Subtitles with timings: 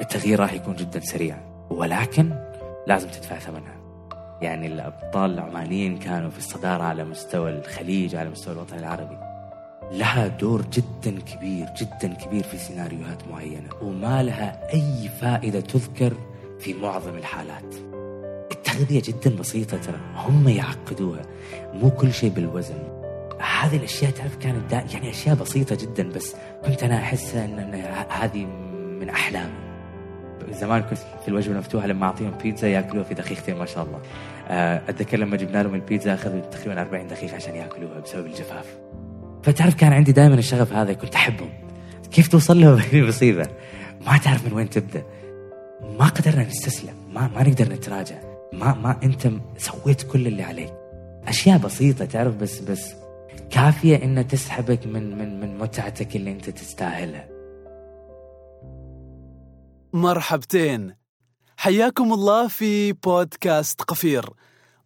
[0.00, 1.36] التغيير راح يكون جدا سريع.
[1.70, 2.30] ولكن
[2.86, 3.76] لازم تدفع ثمنها.
[4.42, 9.18] يعني الأبطال العمانيين كانوا في الصدارة على مستوى الخليج على مستوى الوطن العربي.
[9.92, 16.12] لها دور جدا كبير جدا كبير في سيناريوهات معينة وما لها أي فائدة تذكر
[16.58, 17.74] في معظم الحالات.
[18.52, 20.00] التغذية جدا بسيطة ترى.
[20.16, 21.22] هم يعقدوها.
[21.74, 23.04] مو كل شيء بالوزن.
[23.60, 27.74] هذه الأشياء تعرف كانت دا يعني أشياء بسيطة جدا بس كنت أنا أن أن
[28.10, 28.44] هذه
[29.00, 29.63] من أحلامي.
[30.50, 34.00] زمان كنت في الوجبة المفتوحة لما أعطيهم بيتزا يأكلوها في دقيقتين ما شاء الله.
[34.48, 38.76] آه، أتذكر لما جبنا لهم البيتزا أخذوا تقريبا 40 دقيقة عشان يأكلوها بسبب الجفاف.
[39.42, 41.50] فتعرف كان عندي دائما الشغف هذا كنت احبهم
[42.12, 43.48] كيف توصل لهم؟ هذه المصيبه
[44.06, 45.02] ما تعرف من وين تبدأ.
[45.98, 46.94] ما قدرنا نستسلم.
[47.12, 48.16] ما ما نقدر نتراجع.
[48.52, 50.72] ما ما أنت سويت كل اللي عليك.
[51.28, 52.94] أشياء بسيطة تعرف بس بس
[53.50, 57.33] كافية إنها تسحبك من من من متعتك اللي أنت تستاهلها.
[59.94, 60.94] مرحبتين.
[61.56, 64.30] حياكم الله في بودكاست قفير.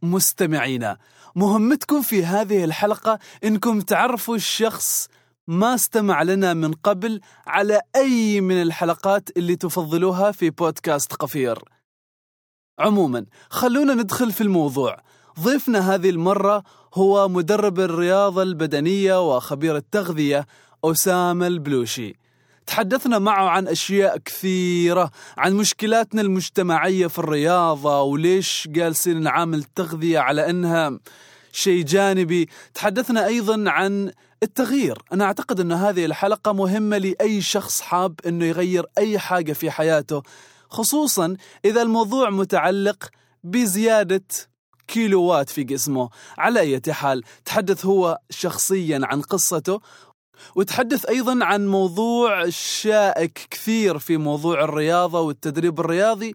[0.03, 0.99] مستمعينا
[1.37, 5.09] مهمتكم في هذه الحلقة إنكم تعرفوا الشخص
[5.47, 11.59] ما استمع لنا من قبل على أي من الحلقات اللي تفضلوها في بودكاست قفير.
[12.79, 14.97] عموما خلونا ندخل في الموضوع.
[15.41, 16.63] ضيفنا هذه المرة
[16.95, 20.47] هو مدرب الرياضة البدنية وخبير التغذية
[20.85, 22.28] أسامة البلوشي.
[22.69, 30.51] تحدثنا معه عن أشياء كثيرة عن مشكلاتنا المجتمعية في الرياضة وليش جالسين نعامل التغذية على
[30.51, 30.99] أنها
[31.53, 32.49] شيء جانبي.
[32.75, 34.99] تحدثنا أيضا عن التغيير.
[35.13, 40.23] أنا أعتقد أن هذه الحلقة مهمة لأي شخص حاب أنه يغير أي حاجة في حياته
[40.69, 43.09] خصوصا إذا الموضوع متعلق
[43.45, 44.25] بزيادة
[44.89, 46.11] كيلوات في جسمه.
[46.39, 49.81] على أي حال تحدث هو شخصيا عن قصته
[50.55, 56.35] وتحدث أيضا عن موضوع شائك كثير في موضوع الرياضة والتدريب الرياضي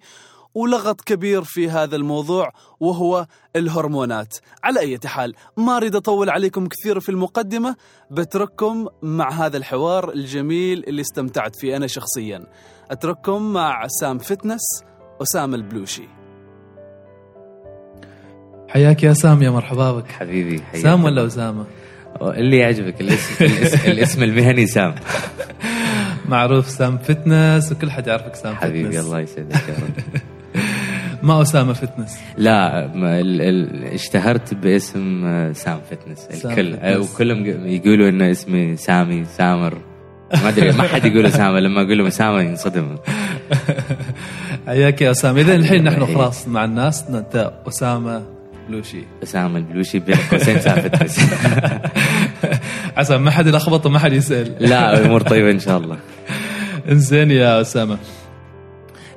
[0.56, 4.38] ولغط كبير في هذا الموضوع وهو الهرمونات.
[4.64, 7.76] على أي حال ما أريد أطول عليكم كثير في المقدمة
[8.12, 12.46] بترككم مع هذا الحوار الجميل اللي استمتعت فيه أنا شخصيا.
[12.92, 14.62] أترككم مع سام فتنس
[15.22, 16.08] أسامة البلوشي.
[18.68, 20.12] حياك يا سام يا مرحبا بك.
[20.12, 20.84] حبيبي حياك.
[20.84, 21.66] سام ولا أسامة؟
[22.22, 23.46] اللي يعجبك الاسم,
[23.92, 24.96] الاسم, المهني سام.
[26.26, 29.06] معروف سام فتنس وكل حد يعرفك سام حبيبي فتنس.
[29.06, 30.22] الله يسعدك يا رب.
[31.24, 36.20] ما أسامة فتنس؟ لا ما ال ال اشتهرت باسم آه، سام فتنس.
[36.42, 36.84] سام الكل فتنس.
[36.84, 39.78] آه، وكلهم يقولوا إنه اسمي سامي سامر.
[40.34, 42.96] ما أدري ما حد يقول اسامه لما أقول لهم اسامه ينصدم.
[44.68, 45.42] حياك يا أسامة.
[45.42, 46.14] إذا الحين نحن حبيبي.
[46.14, 47.04] خلاص مع الناس.
[47.10, 48.24] أنت أسامة
[48.70, 51.20] بلوشي اسامه البلوشي بين قوسين فتنس
[52.98, 54.56] عسى ما حد يلخبط وما حد يسأل.
[54.60, 55.98] لا الأمور طيبة إن شاء الله.
[56.92, 57.98] إنزين يا أسامة.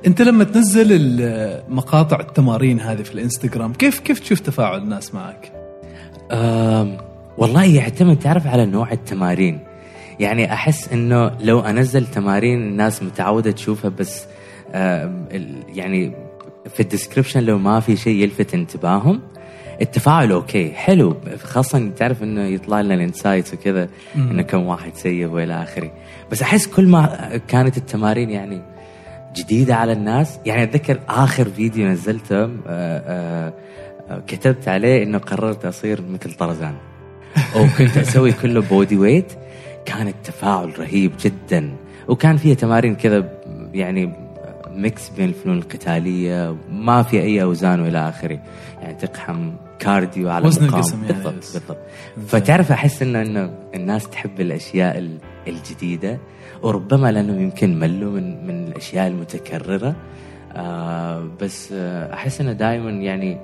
[0.07, 5.53] أنت لما تنزل ال- مقاطع التمارين هذه في الإنستغرام كيف كيف تشوف تفاعل الناس معك؟
[7.39, 9.59] والله يعتمد تعرف على نوع التمارين.
[10.21, 14.25] يعني أحس إنه لو أنزل تمارين الناس متعودة تشوفها بس
[15.75, 16.13] يعني
[16.75, 19.21] في ال description لو ما في شيء يلفت انتباههم
[19.81, 21.17] التفاعل okay حلو.
[21.43, 25.93] خاصة تعرف إنه يطلع لنا ال insights وكذا إنه كم واحد save وإلى آخره.
[26.31, 28.63] بس أحس كل ما كانت التمارين يعني
[29.37, 33.53] جديدة على الناس يعني أتذكر آخر فيديو نزلته آه، آه،
[34.11, 36.75] آه، كتبت عليه إنه قررت أصير مثل طرزان.
[37.57, 39.33] وكنت أسوي كله body weight
[39.85, 41.73] كان التفاعل رهيب جدا.
[42.09, 43.33] وكان فيها تمارين كذا
[43.73, 44.13] يعني
[44.71, 48.39] mix بين الفنون القتالية ما في أي أوزان وإلى آخره.
[48.83, 51.13] يعني تقحم cardio على وزن الجسم يعني.
[51.15, 51.57] بالضبط بس.
[51.57, 51.79] بالضبط.
[52.27, 56.19] فتعرف أحس إنه إنه الناس تحب الأشياء ال- الجديدة
[56.63, 59.97] وربما لانهم يمكن ملوا من من الأشياء المتكررة.
[60.57, 63.39] آه بس آه أحس إنه دائما يعني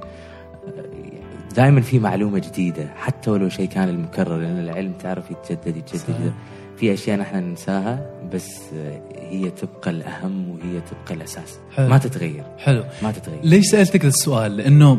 [1.57, 2.89] دائما في معلومة جديدة.
[2.97, 5.99] حتى ولو شيء كان المكرر لأن العلم تعرف يتجدد يتجدد.
[5.99, 6.33] صحيح.
[6.77, 11.59] في أشياء نحن ننساها بس آه، هي تبقى الأهم وهي تبقى الأساس.
[11.77, 11.89] حلو.
[11.89, 12.45] ما تتغير.
[12.59, 12.85] حلو.
[13.03, 13.41] ما تتغير.
[13.45, 14.99] ليش سألتك ذا السؤال؟ لأنه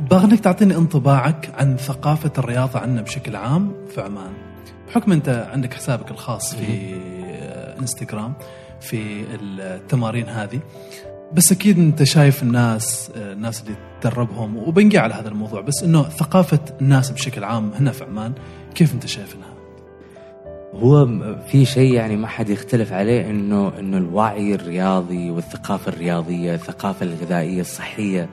[0.00, 4.32] باغي انك تعطيني انطباعك عن ثقافة الرياضة عندنا بشكل عام في عمان
[4.88, 8.34] بحكم أنت عندك حسابك الخاص في آه، إنستغرام
[8.80, 10.60] في التمارين هذه
[11.32, 16.02] بس أكيد أنت شايف الناس آه، الناس اللي تدربهم وبنجي على هذا الموضوع بس إنه
[16.02, 18.32] ثقافة الناس بشكل عام هنا في عمان
[18.74, 19.56] كيف أنت شايفها؟
[20.74, 21.06] هو
[21.46, 27.60] في شيء يعني ما حد يختلف عليه إنه إنه الوعي الرياضي والثقافة الرياضية، الثقافة الغذائية
[27.60, 28.28] الصحية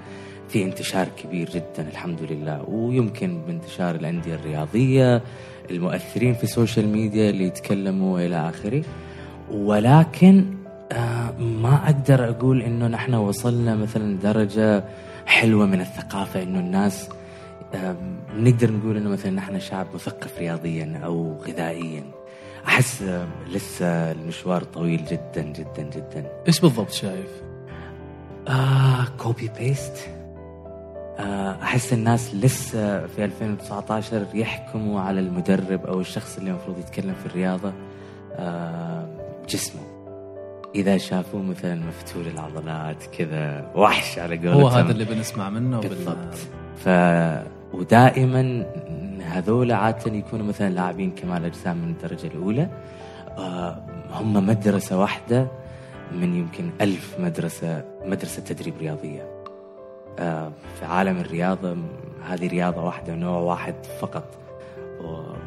[0.53, 5.21] في انتشار كبير جدا الحمد لله ويمكن بانتشار الأندية الرياضية،
[5.71, 8.83] المؤثرين في ال social media اللي يتكلموا إلى آخره.
[9.51, 10.45] ولكن
[10.91, 14.83] آه، ما أقدر أقول إنه نحن وصلنا مثلا درجة
[15.25, 17.09] حلوة من الثقافة إنه الناس
[17.75, 17.95] آم،
[18.37, 22.03] نقدر نقول إنه مثلا نحن شعب مثقف رياضيا أو غذائيا
[22.67, 27.41] أحس آم، لسه المشوار طويل جدا جدا جدا إيش بالضبط شايف؟
[28.47, 30.12] آه copy paste آه
[31.63, 37.73] أحس الناس لسه في 2019 يحكموا على المدرب أو الشخص اللي المفروض يتكلم في الرياضة
[38.35, 39.07] آه
[39.49, 39.81] جسمه.
[40.75, 44.61] إذا شافوه مثلا مفتول العضلات كذا وحش على قولتهم.
[44.61, 46.33] هو هذا اللي بنسمع منه بال- بالضبط.
[46.77, 46.89] ف
[47.73, 48.65] ودائما
[49.23, 52.67] هذول عادة يكونوا مثلا لاعبين كمال أجسام من الدرجة الأولى.
[53.37, 55.47] آه، هم مدرسة واحدة
[56.11, 59.21] من يمكن ألف مدرسة مدرسة تدريب رياضية.
[59.21, 59.32] آه،
[60.79, 61.77] في عالم الرياضة
[62.27, 64.23] هذه رياضة واحدة نوع واحد فقط.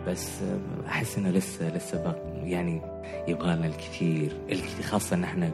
[0.07, 2.81] بس آه، أحس إنه لسه لسه بق- يعني
[3.29, 4.33] يبغى لنا الكثير.
[4.53, 5.51] الكثير خاصة نحن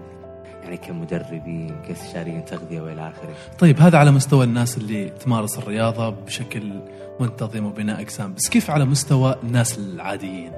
[0.63, 3.35] يعني كمدربين كاستشاريين تغذية وإلى آخره.
[3.59, 6.73] طيب هذا على مستوى الناس اللي تمارس الرياضة بشكل
[7.21, 8.35] منتظم وبناء أجسام.
[8.35, 10.53] بس كيف على مستوى الناس العاديين؟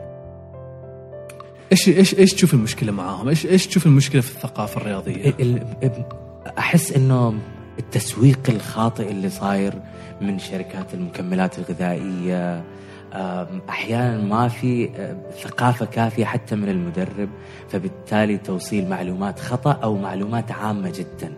[1.73, 6.05] إيش إيش إيش تشوف المشكلة معاهم؟ إيش إيش تشوف المشكلة في الثقافة الرياضية؟ ال- ال-
[6.59, 7.35] أحس إنه
[7.79, 9.75] التسويق الخاطئ اللي صاير
[10.21, 12.65] من شركات المكملات الغذائية.
[13.69, 14.91] أحيانا ما في
[15.43, 17.29] ثقافة كافية حتى من المدرب
[17.69, 21.33] فبالتالي توصيل معلومات خطأ أو معلومات عامة جدا.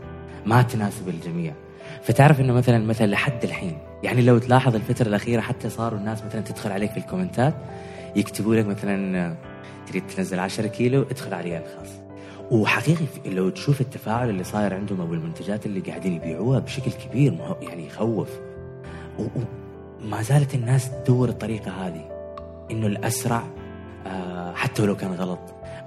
[0.47, 1.53] ما تناسب الجميع.
[2.03, 6.41] فتعرف إنه مثلا مثلا لحد الحين يعني لو تلاحظ الفترة الأخيرة حتى صاروا الناس مثلا
[6.41, 7.55] تدخل عليك في الكومنتات
[8.17, 9.37] يكتبوا لك مثلا آه،
[9.89, 11.96] تريد تنزل 10 كيلو ادخل علي الخاص.
[12.51, 17.87] وحقيقي لو تشوف التفاعل اللي صاير عندهم أو المنتجات اللي قاعدين يبيعوها بشكل كبير يعني
[17.87, 18.29] يخوف.
[19.19, 22.09] وما زالت الناس تدور الطريقة هذه
[22.71, 23.43] إنه الأسرع
[24.07, 25.39] آه، حتى ولو كان غلط.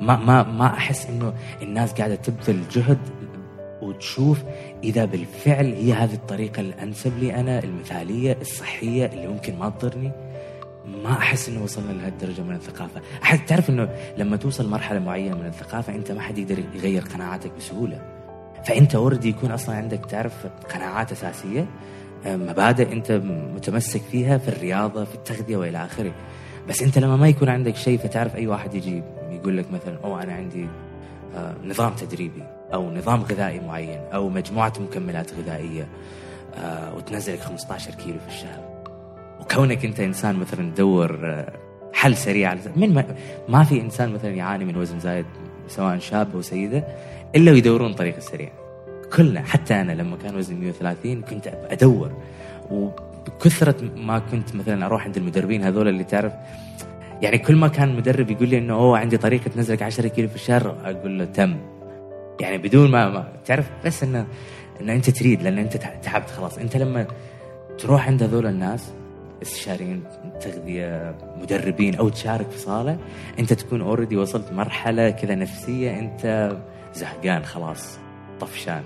[0.01, 2.99] ما ما ما أحس إنه الناس قاعدة تبذل جهد
[3.81, 4.43] وتشوف
[4.83, 10.11] إذا بالفعل هي هذه الطريقة الأنسب لي أنا المثالية الصحية اللي ممكن ما تضرني.
[11.03, 15.45] ما أحس إنه وصلنا لهالدرجه من الثقافة، احس تعرف إنه لما توصل مرحلة معينة من
[15.45, 18.01] الثقافة أنت ما حد يقدر يغير قناعاتك بسهولة.
[18.65, 21.65] فأنت اوريدي يكون أصلا عندك تعرف قناعات أساسية
[22.25, 23.11] آه، مبادئ أنت
[23.55, 26.11] متمسك فيها في الرياضة في التغذية وإلى آخره.
[26.69, 30.19] بس أنت لما ما يكون عندك شيء فتعرف أي واحد يجي يقول لك مثلا أو
[30.19, 30.67] أنا عندي
[31.35, 32.43] آه، نظام تدريبي
[32.73, 35.87] أو نظام غذائي معين أو مجموعة مكملات غذائية
[36.55, 38.68] آه، وتنزلك 15 كيلو في الشهر.
[39.53, 41.53] وكونك انت انسان مثلا تدور آه،
[41.93, 43.05] حل سريع على من ما,
[43.49, 45.25] ما في انسان مثلا يعاني من وزن زايد
[45.67, 46.83] سواء شاب أو سيدة
[47.35, 48.49] إلا ويدورون طريق السريع.
[49.15, 52.11] كلنا حتى أنا لما كان وزني 130 كنت أدور.
[52.71, 56.33] وبكثره ما كنت مثلا أروح عند المدربين هذول اللي تعرف
[57.21, 60.35] يعني كل ما كان مدرب يقول لي إنه هو عندي طريقة تنزلك 10 كيلو في
[60.35, 61.57] الشهر أقول له تم.
[62.39, 64.27] يعني بدون ما, ما تعرف بس انه
[64.81, 66.57] إنه أنت تريد لأن أنت تعبت خلاص.
[66.57, 67.07] أنت لما
[67.77, 68.91] تروح عند هذول الناس
[69.41, 70.03] استشاريين
[70.41, 72.97] تغذية مدربين أو تشارك في صالة
[73.39, 76.55] أنت تكون already وصلت مرحلة كذا نفسية أنت
[76.93, 77.97] زهقان خلاص
[78.39, 78.83] طفشان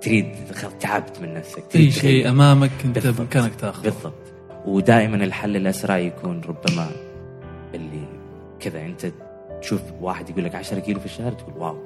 [0.00, 0.34] تريد
[0.80, 2.28] تعبت من نفسك أي شيء.
[2.28, 3.06] أمامك أنت.
[3.06, 4.32] بإمكانك تاخذه بالضبط
[4.66, 6.86] ودائما الحل الأسرع يكون ربما
[7.74, 8.04] اللي
[8.60, 9.06] كذا أنت
[9.60, 11.76] تشوف واحد يقول لك 10 كيلو في الشهر تقول wow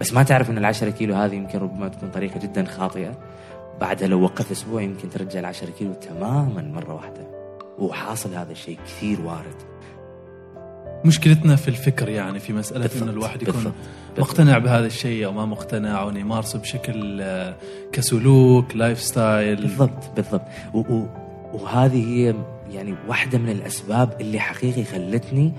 [0.00, 3.18] بس ما تعرف إن ال 10 كيلو هذه يمكن ربما تكون طريقة جدا خاطئة
[3.80, 7.26] بعدها لو وقفت أسبوع يمكن ترجع ال 10 كيلو تماما مرة واحدة.
[7.78, 9.54] وحاصل هذا الشيء كثير وارد.
[11.04, 13.02] مشكلتنا في الفكر يعني في مسألة بالضبط.
[13.02, 13.74] انه الواحد يكون بالضبط.
[14.18, 17.56] مقتنع بهذا الشيء أو ما مقتنع أو إنه يمارسه بشكل آه،
[17.92, 20.42] كسلوك lifestyle بالضبط بالضبط.
[20.74, 21.06] و و
[21.52, 22.34] وهذه هي
[22.70, 25.52] يعني واحدة من الأسباب اللي حقيقي خلتني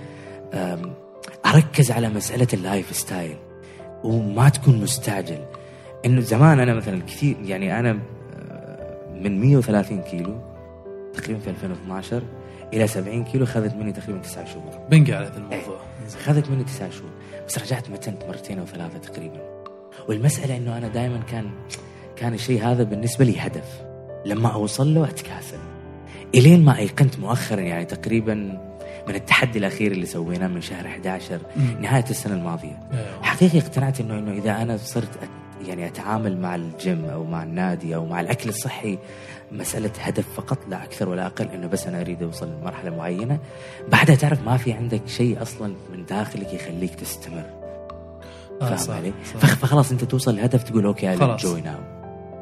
[1.46, 3.36] أركز على مسألة ال lifestyle
[4.04, 5.40] وما تكون مستعجل.
[6.06, 8.00] إنه زمان أنا مثلا كثير يعني أنا
[8.52, 10.36] آه، من 130 كيلو
[11.14, 12.24] تقريبا في 2012
[12.74, 14.88] إلى 70 كيلو خذت مني تقريبا تسعة شهور.
[14.92, 15.80] بنبقى على هذا الموضوع.
[16.24, 17.10] خذت مني تسعة شهور.
[17.48, 19.64] بس رجعت متنت مرتين أو ثلاثة تقريبا.
[20.10, 21.50] والمسألة إنه أنا دائما كان
[22.16, 23.82] كان الشيء هذا بالنسبة لي هدف.
[24.26, 25.58] لما أوصل له أتكاسل.
[26.36, 28.34] إلين ما أيقنت مؤخرا يعني تقريبا
[29.08, 31.78] من التحدي الأخير اللي سويناه من شهر 11 مم.
[31.82, 32.80] نهاية السنة الماضية.
[32.94, 33.24] أيوة.
[33.24, 35.10] حقيقي اقتنعت إنه إنه إذا أنا صرت
[35.66, 38.98] يعني أتعامل مع الجيم أو مع النادي أو مع الأكل الصحي
[39.52, 43.40] مسألة هدف فقط لا أكثر ولا أقل إنه بس أنا أريد أوصل لمرحلة معينة
[43.92, 47.46] بعدها تعرف ما في عندك شيء أصلا من داخلك يخليك تستمر
[48.62, 51.44] آه فاهم علي؟ فخلاص أنت توصل لهدف تقول okay اي خلاص.
[51.44, 51.80] enjoy now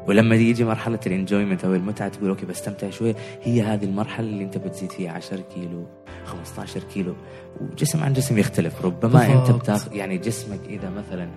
[0.08, 4.44] ولما يجي مرحلة ال enjoyment أو المتعة تقول okay بستمتع شوية هي هذه المرحلة اللي
[4.44, 5.86] أنت بتزيد فيها 10 كيلو
[6.24, 7.14] 15 كيلو
[7.60, 9.60] وجسم عن جسم يختلف ربما أنت بالضبط.
[9.60, 11.28] بتاخذ يعني جسمك إذا مثلا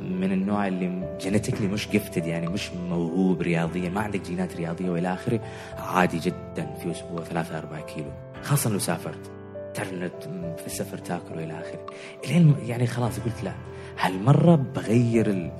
[0.00, 5.12] من النوع اللي جينيتيكلي مش جفتد يعني مش موهوب رياضيا ما عندك جينات رياضية وإلى
[5.12, 5.40] آخره
[5.78, 8.10] عادي جدا في أسبوع 3 4 كيلو.
[8.42, 9.30] خاصه لو سافرت
[9.92, 11.86] إنه في السفر تاكل وإلى آخره.
[12.24, 13.52] إلين يعني خلاص قلت لا
[14.00, 15.52] هالمرة بغير ال-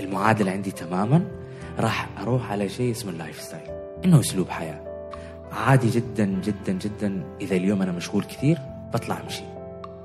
[0.00, 1.24] المعادلة عندي تماما
[1.78, 3.70] راح أروح على شيء اسمه ال lifestyle
[4.04, 4.80] إنه أسلوب حياة.
[5.52, 7.22] عادي جدا جدا جدا.
[7.40, 8.58] إذا اليوم أنا مشغول كثير
[8.94, 9.42] بطلع أمشي.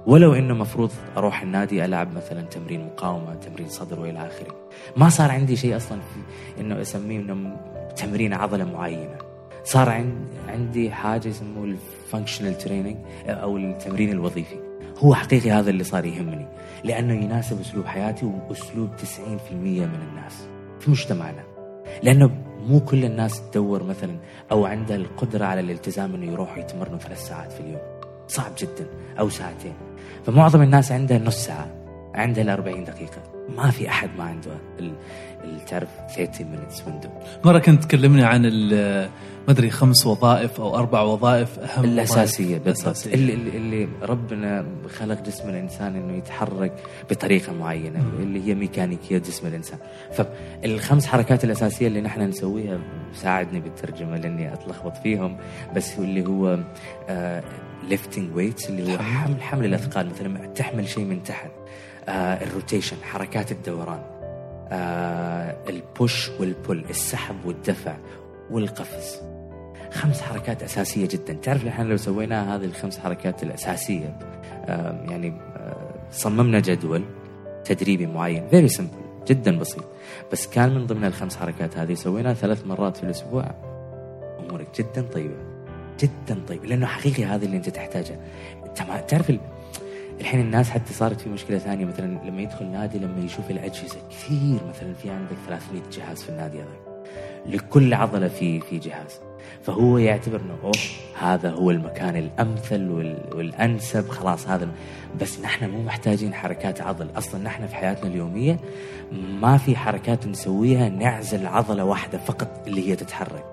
[0.08, 4.56] ولو إنه مفروض أروح النادي ألعب مثلا تمرين مقاومة تمرين صدر وإلى آخره.
[4.98, 7.58] ما صار عندي شيء أصلا في إنه أسميه إنه
[7.96, 9.18] تمرين عضلة معينة.
[9.64, 14.56] صار عن- عندي حاجة يسموه ال functional training أو التمرين الوظيفي.
[14.98, 16.46] هو حقيقي هذا اللي صار يهمني
[16.84, 20.48] لأنه يناسب أسلوب حياتي وأسلوب 90% من الناس
[20.80, 21.44] في مجتمعنا.
[22.04, 22.32] لأنه
[22.68, 24.16] مو كل الناس تدور مثلا
[24.52, 27.82] أو عندها القدرة على الالتزام إنه يروحوا يتمرنوا ثلاث ساعات في اليوم.
[28.28, 28.86] صعب جدا
[29.20, 29.74] أو ساعتين.
[30.26, 31.68] فمعظم الناس عندها نص ساعة
[32.16, 33.22] عندها ال 40 دقيقة.
[33.58, 34.52] ما في أحد ما عنده
[35.68, 37.10] تعرف 30 minutes window.
[37.46, 38.46] مرة كنت تكلمني عن
[39.48, 43.08] ما أدري خمس وظائف أو أربع وظائف أهم الأساسية بالضبط.
[43.08, 46.74] اللي, اللي اللي ربنا خلق جسم الإنسان إنه يتحرك
[47.10, 49.80] بطريقة معينة اللي هي ميكانيكية جسم الإنسان.
[50.14, 52.80] فالخمس حركات الأساسية اللي نحن نسويها
[53.14, 55.38] ساعدني بالترجمة لأني أتلخبط فيهم
[55.76, 56.60] بس اللي هو
[57.90, 59.42] lifting weights اللي هو حمل.
[59.42, 61.52] حمل الأثقال مثلا تحمل شيء من تحت.
[62.10, 64.02] آه ال rotation حركات الدوران.
[64.72, 67.98] آه ال push وال pull السحب والدفع
[68.52, 69.31] والقفز.
[69.92, 71.34] خمس حركات أساسية جدا.
[71.34, 74.18] تعرف نحن لو سوينا هذه الخمس حركات الأساسية
[75.10, 77.04] يعني آه، صممنا جدول
[77.66, 78.48] تدريبي معين.
[78.50, 78.92] فيري سمبل
[79.28, 79.84] جدا بسيط.
[80.32, 83.52] بس كان من ضمن الخمس حركات هذه سويناها ثلاث مرات في الأسبوع.
[84.40, 85.36] أمورك جدا طيبة
[86.00, 88.20] جدا طيبة لأنه حقيقي هذه اللي أنت تحتاجها.
[88.76, 89.40] تمام تعرف ال...
[90.20, 94.60] الحين الناس حتى صارت في مشكلة ثانية مثلا لما يدخل نادي لما يشوف الأجهزة كثير
[94.70, 97.04] مثلا في عندك 300 جهاز في النادي هذا.
[97.46, 99.20] لكل عضلة في في جهاز.
[99.64, 100.72] فهو يعتبر إنه أوه
[101.20, 104.70] هذا هو المكان الأمثل وال- والأنسب خلاص هذا
[105.22, 107.08] بس نحن مو محتاجين حركات عضل.
[107.18, 108.60] أصلا نحن في حياتنا اليومية
[109.42, 113.46] ما في حركات نسويها نعزل عضلة واحدة فقط اللي هي تتحرك.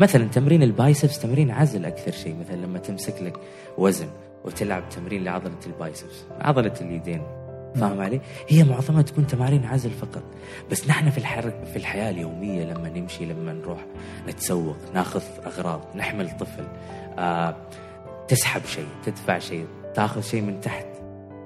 [0.00, 3.36] مثلا تمرين ال biceps تمرين عزل أكثر شيء مثلا لما تمسك لك
[3.78, 4.06] وزن
[4.44, 7.22] وتلعب تمرين لعضلة ال biceps عضلة اليدين.
[7.74, 10.22] فاهم علي؟ هي معظمها تكون تمارين عزل فقط.
[10.70, 11.50] بس نحن في الحر...
[11.50, 13.86] في الحياة اليومية لما نمشي لما نروح
[14.28, 16.64] نتسوق ناخذ أغراض نحمل طفل
[17.18, 17.56] آه،
[18.28, 20.86] تسحب شيء تدفع شيء تاخذ شيء من تحت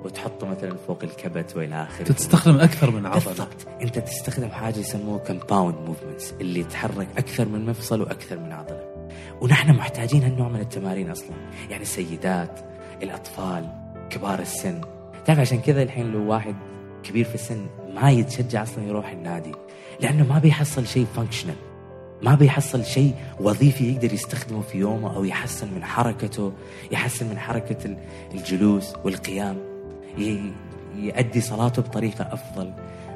[0.05, 2.05] وتحطه مثلا فوق الكبت وإلى آخره.
[2.05, 3.25] تستخدم أكثر من عضلة.
[3.25, 3.69] بالضبط.
[3.83, 9.09] أنت تستخدم حاجة يسموه compound movements اللي يتحرك أكثر من مفصل وأكثر من عضلة.
[9.41, 11.37] ونحن محتاجين هالنوع من التمارين أصلا.
[11.71, 12.61] يعني السيدات
[13.03, 13.69] الأطفال
[14.11, 14.81] كبار السن.
[15.27, 16.55] تعرف عشان كذا الحين لو واحد
[17.03, 19.53] كبير في السن ما يتشجع أصلا يروح النادي
[20.01, 21.55] لأنه ما بيحصل شيء فانكشنال
[22.23, 26.53] ما بيحصل شيء وظيفي يقدر يستخدمه في يومه أو يحسن من حركته
[26.93, 27.97] يحسن من حركة ال-
[28.35, 29.57] الجلوس والقيام
[30.97, 32.73] يؤدي صلاته بطريقة أفضل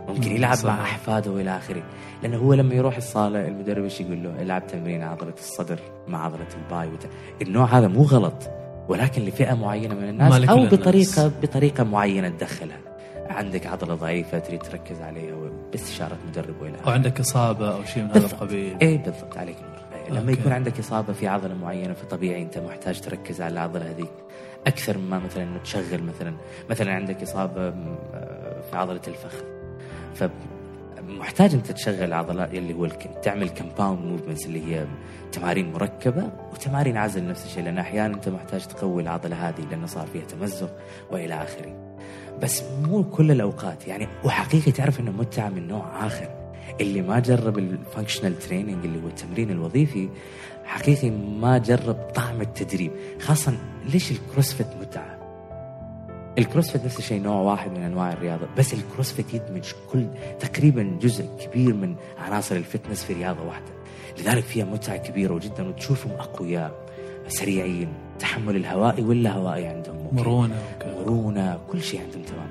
[0.08, 0.64] ممكن مم، يلعب صح.
[0.66, 1.82] مع أحفاده وإلى آخره.
[2.22, 6.46] لأنه هو لما يروح الصالة المدرب إيش يقول له؟ العب تمرين عضلة الصدر مع عضلة
[6.64, 6.88] ال bi.
[6.88, 7.06] وت...
[7.42, 8.50] النوع هذا مو غلط.
[8.90, 10.74] ولكن لفئة معينة من الناس أو الناس.
[10.74, 12.78] بطريقه بطريقة معينة تدخلها.
[13.30, 15.34] عندك عضلة ضعيفة تريد تركز عليها
[15.72, 18.26] باستشاره مدرب والى أو عندك إصابة أو شيء من هذا.
[18.26, 18.76] القبيل.
[18.82, 19.36] إيه بالضبط.
[19.38, 19.56] عليك
[20.10, 20.32] لما okay.
[20.32, 24.10] يكون عندك إصابة في عضلة معينة فطبيعي أنت محتاج تركز على العضلة هذيك
[24.66, 26.34] أكثر مما مثلا إنه تشغل مثلا.
[26.70, 29.44] مثلا عندك إصابة آه، في عضلة الفخذ.
[31.16, 34.86] فمحتاج أنت تشغل عضلات اللي هو الك- تعمل compound movements اللي هي
[35.32, 40.06] تمارين مركبة وتمارين عزل نفس الشيء لأن أحيانا أنت محتاج تقوي العضلة هذه لأنه صار
[40.06, 40.76] فيها تمزق
[41.10, 41.96] وإلى آخره.
[42.42, 46.28] بس مو كل الأوقات يعني وحقيقي تعرف إنه متعة من نوع آخر.
[46.80, 50.08] اللي ما جرب ال functional training اللي هو التمرين الوظيفي
[50.64, 52.90] حقيقي ما جرب طعم التدريب.
[53.20, 53.52] خاصة
[53.92, 55.19] ليش ال CrossFit متعة؟
[56.38, 58.46] ال CrossFit نفس الشيء نوع واحد من أنواع الرياضة.
[58.58, 60.06] بس ال CrossFit يدمج كل
[60.40, 63.72] تقريبا جزء كبير من عناصر ال fitness في رياضة واحدة.
[64.18, 66.86] لذلك فيها متعة كبيرة جدا وتشوفهم أقوياء
[67.28, 67.88] سريعين.
[68.18, 70.08] تحمل الهوائي واللا هوائي عندهم.
[70.12, 72.50] مرونة مرونة كل شيء عندهم تمام.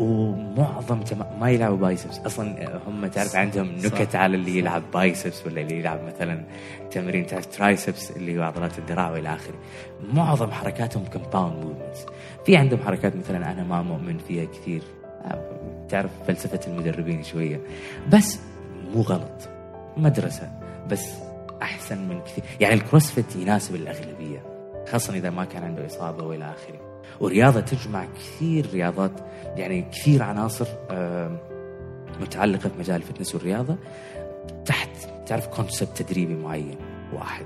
[0.00, 1.18] ومعظم تم...
[1.40, 4.14] ما يلعبوا biceps أصلا هم تعرف عندهم نكت.
[4.14, 6.44] على اللي يلعب biceps ولا اللي يلعب مثلا
[6.90, 9.54] تمرين تعرف triceps اللي هو عضلات الذراع وإلى آخره.
[10.12, 12.06] معظم حركاتهم compound movements
[12.46, 14.82] في عندهم حركات مثلا أنا ما مؤمن فيها كثير.
[15.88, 17.60] تعرف فلسفة المدربين شوية.
[18.12, 18.38] بس
[18.94, 19.48] مو غلط.
[19.96, 20.50] مدرسة.
[20.90, 21.08] بس
[21.62, 22.44] أحسن من كثير.
[22.60, 24.42] يعني ال CrossFit يناسب الأغلبية.
[24.92, 27.02] خاصه إذا ما كان عنده إصابة وإلى آخره.
[27.20, 29.12] ورياضة تجمع كثير رياضات
[29.56, 31.38] يعني كثير عناصر آم،
[32.20, 33.76] متعلقة بمجال ال fitness والرياضة
[34.64, 34.88] تحت
[35.26, 36.76] تعرف concept تدريبي معين
[37.12, 37.44] واحد؟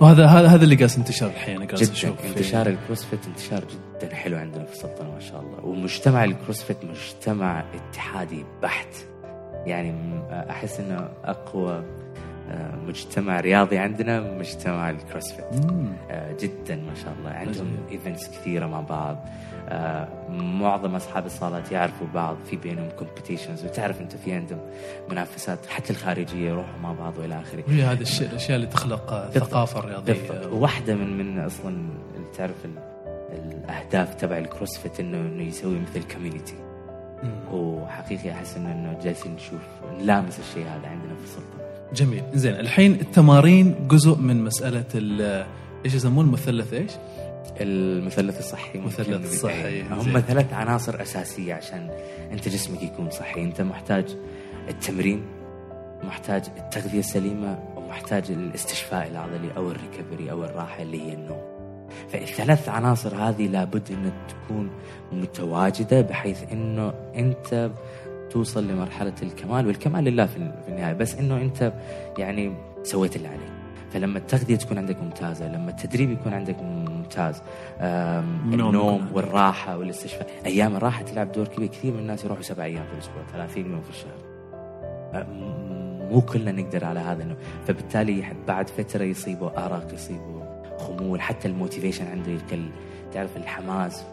[0.00, 2.24] وهذا هذا هذا اللي قاعد ينتشر الحين قاعد أشوف.
[2.26, 5.64] انتشار ال CrossFit انتشار جدا حلو عندنا في السلطنة ما شاء الله.
[5.64, 8.88] ومجتمع ال CrossFit مجتمع اتحادي بحت.
[9.66, 9.94] يعني
[10.50, 11.84] أحس إنه أقوى
[12.50, 15.44] آه، مجتمع رياضي عندنا مجتمع ال CrossFit.
[16.10, 17.30] آه، جدا ما شاء الله.
[17.30, 17.76] عندهم.
[17.90, 19.24] events كثيرة مع بعض.
[20.30, 24.58] معظم أصحاب الصالات يعرفوا بعض في بينهم competitions وتعرف أنت في عندهم
[25.10, 29.30] منافسات حتى الخارجية يروحوا مع بعض وإلى آخره وهي هذه الشيء الأشياء اللي تخلق.
[29.34, 31.76] ثقافة رياضية وواحده من من أصلا
[32.38, 32.94] تعرف ال-
[33.32, 36.54] الأهداف تبع CrossFit إنه إنه يسوي مثل community.
[37.52, 39.60] وحقيقي أحس إنه إنه جالسين نشوف
[40.00, 45.46] نلامس الشيء هذا عندنا في السلطنه جميل زين الحين التمارين جزء من مسألة ال-
[45.84, 46.90] إيش يسمون المثلث إيش؟
[47.60, 50.20] المثلث الصحي مثلث ممكن- الصحي، إيه، هم.
[50.20, 51.90] ثلاث عناصر أساسية عشان
[52.32, 53.42] أنت جسمك يكون صحي.
[53.42, 54.16] أنت محتاج
[54.68, 55.22] التمرين
[56.04, 61.40] محتاج التغذية السليمة ومحتاج الاستشفاء العضلي أو الريكفري أو الراحة اللي هي النوم.
[62.08, 64.70] فالثلاث عناصر هذه لابد إنها تكون
[65.12, 67.70] متواجدة بحيث إنه أنت
[68.30, 70.36] توصل لمرحلة الكمال والكمال لله في
[70.68, 70.92] النهاية.
[70.94, 71.72] بس إنه أنت
[72.18, 73.50] يعني سويت اللي عليك.
[73.92, 76.56] فلما التغذية تكون عندك ممتازة لما التدريب يكون عندك
[77.04, 77.42] ممتاز.
[77.80, 80.26] النوم والراحة والاستشفاء.
[80.46, 81.68] أيام الراحة تلعب دور كبير.
[81.68, 84.18] كثير من الناس يروحوا سبع أيام في الأسبوع 30 يوم في الشهر.
[85.14, 85.26] آه،
[86.10, 87.36] مو كلنا نقدر على هذا النوع.
[87.66, 90.42] فبالتالي بعد فترة يصيبه ارق يصيبه
[90.78, 91.20] خمول.
[91.20, 92.68] حتى ال motivation عنده يقل.
[93.12, 94.04] تعرف الحماس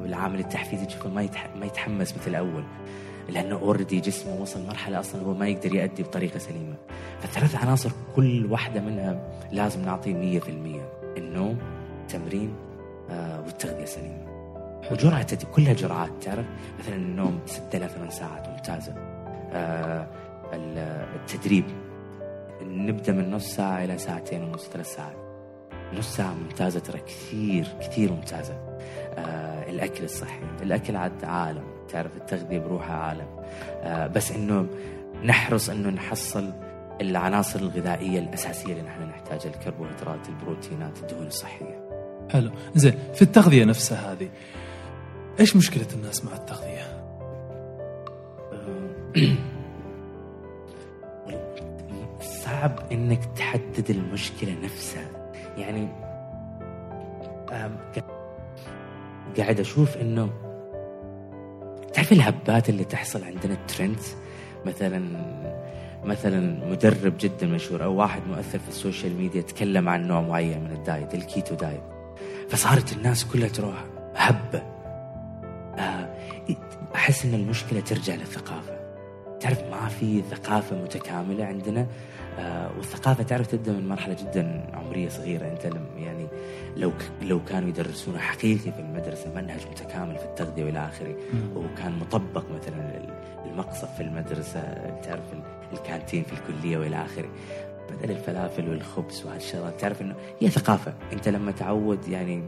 [0.00, 1.48] والعامل التحفيزي تشوفه ما يتح...
[1.60, 2.64] ما يتحمس مثل الأول.
[3.28, 6.74] لأنه already جسمه وصل مرحلة أصلا هو ما يقدر يؤدي بطريقة سليمة.
[7.20, 9.20] فالثلاث عناصر كل واحدة منها
[9.52, 10.48] لازم نعطيه 100%
[11.16, 11.58] النوم
[12.06, 12.54] التمرين
[13.10, 14.26] آه والتغذية السليمة.
[14.90, 16.44] وجرعة تد- كلها جرعات تعرف؟
[16.78, 18.94] مثلا النوم 6 إلى 8 ساعات ممتازة.
[19.52, 20.06] آه
[20.52, 21.64] ال- التدريب
[22.62, 25.16] نبدأ من نص ساعة إلى ساعتين ونص ثلاث ساعات.
[25.98, 28.54] نص ساعة ممتازة ترى كثير كثير ممتازة.
[28.54, 31.64] آه الأكل الصحي الأكل عاد عالم.
[31.88, 33.26] تعرف التغذية بروحها عالم.
[34.12, 34.66] بس إنه
[35.24, 36.52] نحرص إنه نحصل
[37.00, 41.85] العناصر الغذائية الأساسية اللي نحن نحتاجها الكربوهيدرات البروتينات الدهون الصحية.
[42.30, 44.28] حلو زين في التغذية نفسها هذه
[45.40, 46.96] إيش مشكلة الناس مع التغذية؟
[52.44, 55.32] صعب إنك تحدد المشكلة نفسها.
[55.58, 55.88] يعني
[59.38, 60.30] قاعد أشوف إنه
[61.94, 64.16] تعرف الهبات اللي تحصل عندنا ال trends
[64.66, 65.26] مثلا
[66.04, 70.64] مثلا مدرب جدا مشهور أو واحد مؤثر في ال social media تكلم عن نوع معين
[70.64, 71.95] من ال diet ال keto diet.
[72.48, 73.84] فصارت الناس كلها تروح
[74.16, 74.62] هبه
[75.78, 76.08] آه،
[76.94, 78.76] أحس إن المشكلة ترجع للثقافة.
[79.40, 81.86] تعرف ما في ثقافة متكاملة عندنا؟
[82.38, 85.48] آه والثقافة تعرف تبدأ من مرحلة جدا عمرية صغيرة.
[85.52, 86.26] أنت لم يعني
[86.76, 91.14] لو لو كانوا يدرسونا حقيقي في المدرسة منهج متكامل في التغذية والى آخره.
[91.56, 93.02] وكان مطبق مثلا
[93.44, 94.60] المقصف في المدرسة.
[95.04, 95.42] تعرف ال-
[95.78, 97.28] الكانتين في الكلية والى آخره.
[97.90, 99.80] بدل الفلافل والخبز وهالشغلات.
[99.80, 100.94] تعرف إنه هي ثقافة.
[101.12, 102.42] أنت لما تعود يعني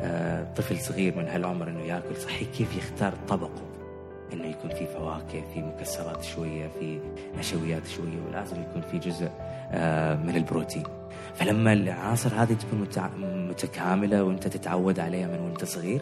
[0.00, 3.62] آه طفل صغير من هالعمر إنه ياكل صحي كيف يختار طبقه؟
[4.32, 6.98] إنه يكون في فواكه في مكسرات شوية في
[7.38, 9.28] نشويات شوية ولازم يكون في جزء
[9.72, 10.82] آه من البروتين.
[11.34, 13.16] فلما العناصر هذه تكون متع-
[13.50, 16.00] متكاملة وأنت تتعود عليها من وأنت صغير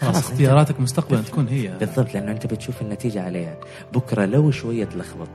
[0.00, 1.68] خلاص اختياراتك مستقبلا تكون هي.
[1.78, 3.56] بالضبط لأنه أنت بتشوف النتيجة عليها.
[3.92, 5.28] بكرة لو شوية تلخبط